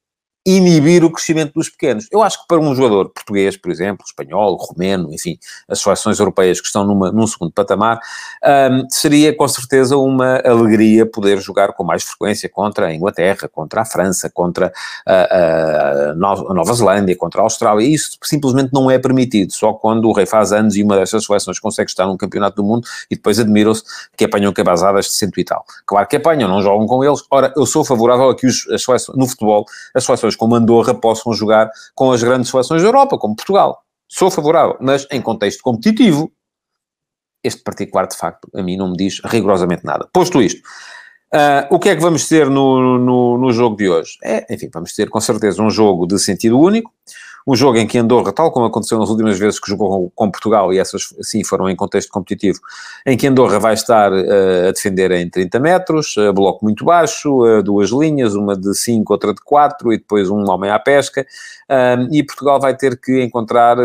inibir 0.45 1.03
o 1.03 1.11
crescimento 1.11 1.53
dos 1.53 1.69
pequenos. 1.69 2.07
Eu 2.11 2.23
acho 2.23 2.41
que 2.41 2.47
para 2.47 2.59
um 2.59 2.73
jogador 2.73 3.09
português, 3.09 3.55
por 3.55 3.71
exemplo, 3.71 4.03
espanhol, 4.05 4.55
romeno, 4.55 5.13
enfim, 5.13 5.37
as 5.67 5.79
seleções 5.79 6.19
europeias 6.19 6.59
que 6.59 6.65
estão 6.65 6.83
numa, 6.83 7.11
num 7.11 7.27
segundo 7.27 7.51
patamar, 7.51 7.99
um, 8.43 8.89
seria 8.89 9.35
com 9.35 9.47
certeza 9.47 9.97
uma 9.97 10.41
alegria 10.43 11.05
poder 11.05 11.39
jogar 11.39 11.73
com 11.73 11.83
mais 11.83 12.03
frequência 12.03 12.49
contra 12.49 12.87
a 12.87 12.93
Inglaterra, 12.93 13.47
contra 13.47 13.81
a 13.81 13.85
França, 13.85 14.29
contra 14.29 14.73
a, 15.05 16.11
a 16.11 16.15
Nova 16.15 16.73
Zelândia, 16.73 17.15
contra 17.15 17.41
a 17.41 17.43
Austrália. 17.43 17.85
Isso 17.85 18.17
simplesmente 18.23 18.71
não 18.73 18.89
é 18.89 18.97
permitido. 18.97 19.51
Só 19.53 19.73
quando 19.73 20.09
o 20.09 20.11
rei 20.11 20.25
faz 20.25 20.51
anos 20.51 20.75
e 20.75 20.81
uma 20.81 20.97
destas 20.97 21.25
seleções 21.25 21.59
consegue 21.59 21.89
estar 21.89 22.07
num 22.07 22.17
campeonato 22.17 22.55
do 22.55 22.63
mundo 22.63 22.87
e 23.11 23.15
depois 23.15 23.39
admiram-se 23.39 23.83
que 24.17 24.25
apanham 24.25 24.51
cabazadas 24.51 25.05
de 25.05 25.11
cento 25.11 25.39
e 25.39 25.43
tal. 25.43 25.63
Claro 25.85 26.07
que 26.07 26.15
apanham, 26.15 26.49
não 26.49 26.61
jogam 26.63 26.87
com 26.87 27.03
eles. 27.03 27.21
Ora, 27.29 27.53
eu 27.55 27.65
sou 27.65 27.85
favorável 27.85 28.29
a 28.29 28.35
que 28.35 28.47
os, 28.47 28.67
as 28.69 28.83
seleções, 28.83 29.15
no 29.15 29.27
futebol 29.27 29.65
as 29.93 30.03
seleções 30.03 30.30
como 30.35 30.55
Andorra 30.55 30.93
possam 30.93 31.33
jogar 31.33 31.69
com 31.95 32.11
as 32.11 32.23
grandes 32.23 32.49
seleções 32.49 32.81
da 32.81 32.87
Europa, 32.87 33.17
como 33.17 33.35
Portugal. 33.35 33.81
Sou 34.07 34.29
favorável, 34.29 34.77
mas 34.81 35.07
em 35.11 35.21
contexto 35.21 35.61
competitivo, 35.61 36.31
este 37.43 37.63
particular, 37.63 38.07
de 38.07 38.15
facto, 38.15 38.49
a 38.53 38.61
mim 38.61 38.77
não 38.77 38.91
me 38.91 38.97
diz 38.97 39.21
rigorosamente 39.23 39.85
nada. 39.85 40.07
Posto 40.13 40.41
isto, 40.41 40.61
uh, 41.33 41.73
o 41.73 41.79
que 41.79 41.89
é 41.89 41.95
que 41.95 42.01
vamos 42.01 42.27
ter 42.27 42.49
no, 42.49 42.99
no, 42.99 43.37
no 43.37 43.51
jogo 43.51 43.75
de 43.75 43.89
hoje? 43.89 44.17
É, 44.23 44.53
enfim, 44.53 44.69
vamos 44.73 44.93
ter 44.93 45.09
com 45.09 45.19
certeza 45.19 45.61
um 45.61 45.69
jogo 45.69 46.05
de 46.05 46.19
sentido 46.19 46.59
único, 46.59 46.91
um 47.47 47.55
jogo 47.55 47.77
em 47.77 47.87
que 47.87 47.97
Andorra, 47.97 48.31
tal 48.31 48.51
como 48.51 48.65
aconteceu 48.65 48.99
nas 48.99 49.09
últimas 49.09 49.37
vezes 49.37 49.59
que 49.59 49.69
jogou 49.69 50.11
com 50.13 50.29
Portugal, 50.29 50.73
e 50.73 50.79
essas 50.79 51.13
sim 51.21 51.43
foram 51.43 51.69
em 51.69 51.75
contexto 51.75 52.11
competitivo, 52.11 52.59
em 53.05 53.17
que 53.17 53.27
Andorra 53.27 53.59
vai 53.59 53.73
estar 53.73 54.11
uh, 54.11 54.69
a 54.69 54.71
defender 54.71 55.11
em 55.11 55.29
30 55.29 55.59
metros, 55.59 56.15
uh, 56.17 56.31
bloco 56.33 56.63
muito 56.63 56.85
baixo, 56.85 57.43
uh, 57.43 57.63
duas 57.63 57.89
linhas, 57.89 58.35
uma 58.35 58.55
de 58.55 58.73
5, 58.75 59.11
outra 59.11 59.33
de 59.33 59.41
4, 59.41 59.93
e 59.93 59.97
depois 59.97 60.29
um 60.29 60.49
homem 60.49 60.69
à 60.69 60.79
pesca, 60.79 61.25
e 62.11 62.21
Portugal 62.23 62.59
vai 62.59 62.75
ter 62.75 62.99
que 62.99 63.23
encontrar 63.23 63.77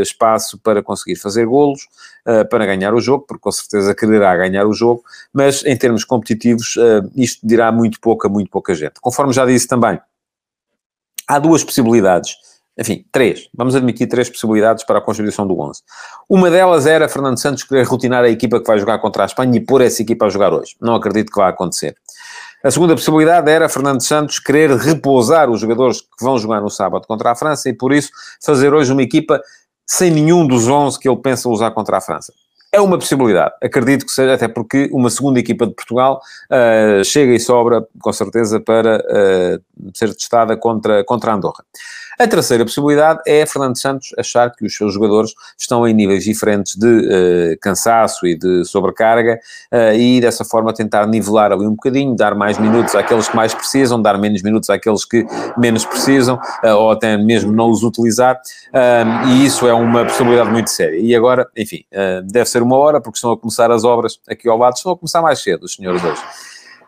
espaço 0.00 0.56
para 0.58 0.80
conseguir 0.80 1.16
fazer 1.16 1.44
golos, 1.44 1.88
para 2.48 2.64
ganhar 2.64 2.94
o 2.94 3.00
jogo, 3.00 3.24
porque 3.26 3.42
com 3.42 3.50
certeza 3.50 3.92
quererá 3.96 4.36
ganhar 4.36 4.64
o 4.64 4.72
jogo, 4.72 5.02
mas 5.32 5.64
em 5.64 5.76
termos 5.76 6.04
competitivos 6.04 6.76
isto 7.16 7.44
dirá 7.44 7.72
muito 7.72 8.00
pouca, 8.00 8.28
muito 8.28 8.48
pouca 8.48 8.72
gente. 8.74 9.00
Conforme 9.00 9.32
já 9.32 9.44
disse 9.44 9.66
também, 9.66 9.98
há 11.26 11.38
duas 11.40 11.64
possibilidades 11.64 12.36
enfim, 12.78 13.04
três. 13.12 13.48
Vamos 13.54 13.74
admitir 13.74 14.06
três 14.06 14.30
possibilidades 14.30 14.84
para 14.84 14.98
a 14.98 15.02
constituição 15.02 15.46
do 15.46 15.58
11. 15.60 15.82
Uma 16.28 16.50
delas 16.50 16.86
era 16.86 17.08
Fernando 17.08 17.38
Santos 17.38 17.64
querer 17.64 17.86
rotinar 17.86 18.24
a 18.24 18.30
equipa 18.30 18.60
que 18.60 18.66
vai 18.66 18.78
jogar 18.78 18.98
contra 18.98 19.24
a 19.24 19.26
Espanha 19.26 19.56
e 19.56 19.60
pôr 19.60 19.82
essa 19.82 20.00
equipa 20.02 20.26
a 20.26 20.28
jogar 20.30 20.52
hoje. 20.52 20.74
Não 20.80 20.94
acredito 20.94 21.30
que 21.30 21.38
vá 21.38 21.48
acontecer. 21.48 21.94
A 22.64 22.70
segunda 22.70 22.94
possibilidade 22.94 23.50
era 23.50 23.68
Fernando 23.68 24.00
Santos 24.02 24.38
querer 24.38 24.70
repousar 24.76 25.50
os 25.50 25.60
jogadores 25.60 26.00
que 26.00 26.24
vão 26.24 26.38
jogar 26.38 26.60
no 26.60 26.70
sábado 26.70 27.06
contra 27.06 27.32
a 27.32 27.34
França 27.34 27.68
e, 27.68 27.74
por 27.74 27.92
isso, 27.92 28.10
fazer 28.42 28.72
hoje 28.72 28.92
uma 28.92 29.02
equipa 29.02 29.42
sem 29.84 30.10
nenhum 30.10 30.46
dos 30.46 30.68
11 30.68 30.98
que 30.98 31.08
ele 31.08 31.16
pensa 31.16 31.48
usar 31.48 31.72
contra 31.72 31.98
a 31.98 32.00
França. 32.00 32.32
É 32.74 32.80
uma 32.80 32.98
possibilidade, 32.98 33.52
acredito 33.62 34.06
que 34.06 34.12
seja, 34.12 34.32
até 34.32 34.48
porque 34.48 34.88
uma 34.92 35.10
segunda 35.10 35.38
equipa 35.38 35.66
de 35.66 35.74
Portugal 35.74 36.22
uh, 36.50 37.04
chega 37.04 37.34
e 37.34 37.38
sobra, 37.38 37.86
com 38.00 38.12
certeza, 38.14 38.58
para 38.60 38.96
uh, 38.96 39.90
ser 39.92 40.14
testada 40.14 40.56
contra, 40.56 41.04
contra 41.04 41.32
a 41.32 41.34
Andorra. 41.34 41.62
A 42.18 42.28
terceira 42.28 42.64
possibilidade 42.64 43.20
é 43.26 43.44
Fernando 43.46 43.76
Santos 43.78 44.14
achar 44.18 44.52
que 44.54 44.64
os 44.66 44.76
seus 44.76 44.92
jogadores 44.94 45.32
estão 45.58 45.86
em 45.88 45.94
níveis 45.94 46.24
diferentes 46.24 46.76
de 46.76 46.86
uh, 46.86 47.58
cansaço 47.60 48.26
e 48.26 48.36
de 48.36 48.64
sobrecarga 48.64 49.40
uh, 49.72 49.96
e 49.96 50.20
dessa 50.20 50.44
forma 50.44 50.72
tentar 50.72 51.06
nivelar 51.06 51.52
ali 51.52 51.66
um 51.66 51.70
bocadinho, 51.70 52.14
dar 52.14 52.34
mais 52.34 52.58
minutos 52.58 52.94
àqueles 52.94 53.28
que 53.28 53.36
mais 53.36 53.54
precisam, 53.54 54.00
dar 54.00 54.18
menos 54.18 54.42
minutos 54.42 54.68
àqueles 54.68 55.04
que 55.04 55.26
menos 55.56 55.84
precisam 55.84 56.36
uh, 56.64 56.76
ou 56.76 56.90
até 56.92 57.16
mesmo 57.16 57.50
não 57.50 57.70
os 57.70 57.82
utilizar 57.82 58.40
e 59.26 59.44
isso 59.44 59.66
é 59.66 59.72
uma 59.72 60.04
possibilidade 60.04 60.50
muito 60.50 60.70
séria. 60.70 60.98
E 60.98 61.14
agora, 61.14 61.46
enfim, 61.56 61.84
deve 62.24 62.48
ser 62.48 62.61
uma 62.62 62.76
hora 62.76 63.00
porque 63.00 63.16
estão 63.16 63.32
a 63.32 63.36
começar 63.36 63.70
as 63.70 63.84
obras 63.84 64.18
aqui 64.28 64.48
ao 64.48 64.56
lado, 64.56 64.74
estão 64.74 64.92
a 64.92 64.96
começar 64.96 65.20
mais 65.20 65.42
cedo 65.42 65.64
os 65.64 65.74
senhores 65.74 66.02
hoje. 66.02 66.22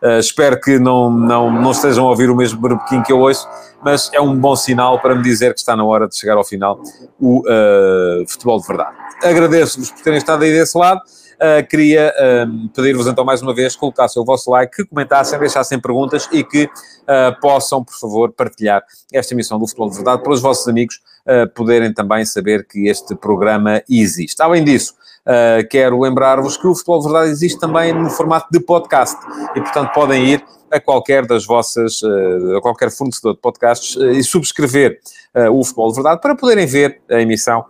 Uh, 0.03 0.19
espero 0.19 0.59
que 0.59 0.77
não, 0.77 1.09
não, 1.09 1.49
não 1.49 1.71
estejam 1.71 2.05
a 2.05 2.09
ouvir 2.09 2.29
o 2.29 2.35
mesmo 2.35 2.59
barbequinho 2.59 3.03
que 3.03 3.11
eu 3.11 3.19
ouço, 3.19 3.47
mas 3.83 4.09
é 4.13 4.19
um 4.19 4.37
bom 4.37 4.55
sinal 4.55 4.99
para 4.99 5.15
me 5.15 5.23
dizer 5.23 5.53
que 5.53 5.59
está 5.59 5.75
na 5.75 5.83
hora 5.83 6.07
de 6.07 6.17
chegar 6.17 6.35
ao 6.35 6.43
final 6.43 6.81
o 7.19 7.39
uh, 7.39 8.27
futebol 8.27 8.59
de 8.59 8.67
verdade. 8.67 8.95
Agradeço-vos 9.23 9.91
por 9.91 10.01
terem 10.01 10.17
estado 10.17 10.43
aí 10.43 10.51
desse 10.51 10.77
lado. 10.77 11.01
Uh, 11.35 11.67
queria 11.67 12.13
uh, 12.17 12.69
pedir-vos 12.69 13.07
então 13.07 13.25
mais 13.25 13.41
uma 13.41 13.53
vez 13.53 13.73
que 13.73 13.79
colocassem 13.79 14.21
o 14.21 14.25
vosso 14.25 14.49
like, 14.51 14.73
que 14.73 14.85
comentassem, 14.85 15.37
deixassem 15.37 15.79
perguntas 15.79 16.29
e 16.31 16.43
que 16.43 16.63
uh, 16.63 17.39
possam, 17.41 17.83
por 17.83 17.93
favor, 17.93 18.31
partilhar 18.31 18.81
esta 19.13 19.33
emissão 19.33 19.59
do 19.59 19.67
Futebol 19.67 19.89
de 19.89 19.95
Verdade 19.95 20.23
para 20.23 20.31
os 20.31 20.41
vossos 20.41 20.65
amigos 20.67 21.01
poderem 21.55 21.93
também 21.93 22.25
saber 22.25 22.67
que 22.67 22.87
este 22.87 23.15
programa 23.15 23.81
existe. 23.89 24.41
Além 24.41 24.63
disso, 24.63 24.93
Uh, 25.25 25.67
quero 25.71 25.99
lembrar-vos 25.99 26.55
que 26.55 26.67
o 26.67 26.75
Futebol 26.75 26.99
de 26.99 27.05
Verdade 27.05 27.31
existe 27.31 27.59
também 27.59 27.91
no 27.91 28.11
formato 28.11 28.45
de 28.51 28.59
podcast 28.59 29.17
e, 29.55 29.59
portanto, 29.59 29.91
podem 29.91 30.23
ir 30.23 30.45
a 30.75 30.79
qualquer 30.79 31.25
das 31.25 31.45
vossas, 31.45 32.01
uh, 32.01 32.57
a 32.57 32.61
qualquer 32.61 32.91
fornecedor 32.91 33.33
de 33.33 33.39
podcasts 33.39 33.95
uh, 33.95 34.11
e 34.11 34.23
subscrever 34.23 34.99
o 35.51 35.65
Futebol 35.65 35.89
de 35.89 35.95
Verdade 35.95 36.21
para 36.21 36.33
poderem 36.33 36.65
ver 36.65 37.01
a 37.11 37.19
emissão 37.19 37.65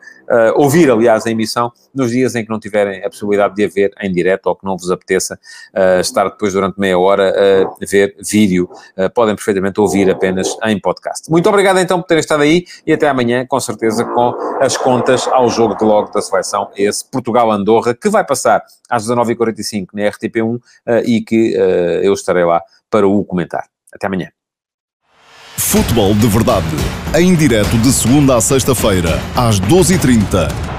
ouvir, 0.55 0.89
aliás, 0.91 1.25
a 1.25 1.31
emissão 1.31 1.71
nos 1.95 2.11
dias 2.11 2.35
em 2.35 2.43
que 2.43 2.49
não 2.49 2.59
tiverem 2.59 3.03
a 3.03 3.09
possibilidade 3.09 3.55
de 3.55 3.63
a 3.63 3.67
ver 3.67 3.91
em 4.01 4.11
direto 4.11 4.45
ou 4.45 4.55
que 4.55 4.63
não 4.63 4.77
vos 4.77 4.91
apeteça 4.91 5.39
estar 5.99 6.29
depois 6.29 6.53
durante 6.53 6.79
meia 6.79 6.97
hora 6.97 7.33
a 7.81 7.85
ver 7.85 8.15
vídeo. 8.23 8.69
Podem 9.15 9.35
perfeitamente 9.35 9.79
ouvir 9.79 10.09
apenas 10.11 10.55
em 10.63 10.79
podcast. 10.79 11.29
Muito 11.29 11.49
obrigado 11.49 11.79
então 11.79 11.99
por 12.01 12.07
terem 12.07 12.19
estado 12.19 12.43
aí 12.43 12.65
e 12.85 12.93
até 12.93 13.07
amanhã, 13.07 13.47
com 13.47 13.59
certeza, 13.59 14.05
com 14.05 14.35
as 14.59 14.77
contas 14.77 15.27
ao 15.27 15.49
jogo 15.49 15.75
de 15.75 15.83
logo 15.83 16.11
da 16.11 16.21
seleção, 16.21 16.69
esse 16.75 17.03
Portugal-Andorra, 17.09 17.95
que 17.95 18.09
vai 18.09 18.23
passar 18.23 18.63
às 18.89 19.07
19h45 19.07 19.87
na 19.91 20.03
RTP1 20.03 20.59
e 21.05 21.21
que 21.21 21.53
eu 22.03 22.13
estarei 22.13 22.45
lá 22.45 22.61
para 22.95 23.05
o 23.05 23.25
comentar. 23.25 23.65
Até 23.93 24.07
amanhã. 24.07 24.29
Futebol 25.57 26.13
de 26.13 26.27
Verdade. 26.27 26.65
Em 27.13 27.35
direto 27.35 27.77
de 27.79 27.91
segunda 27.91 28.37
a 28.37 28.41
sexta-feira, 28.41 29.19
às 29.35 29.59
12h30 29.59 30.74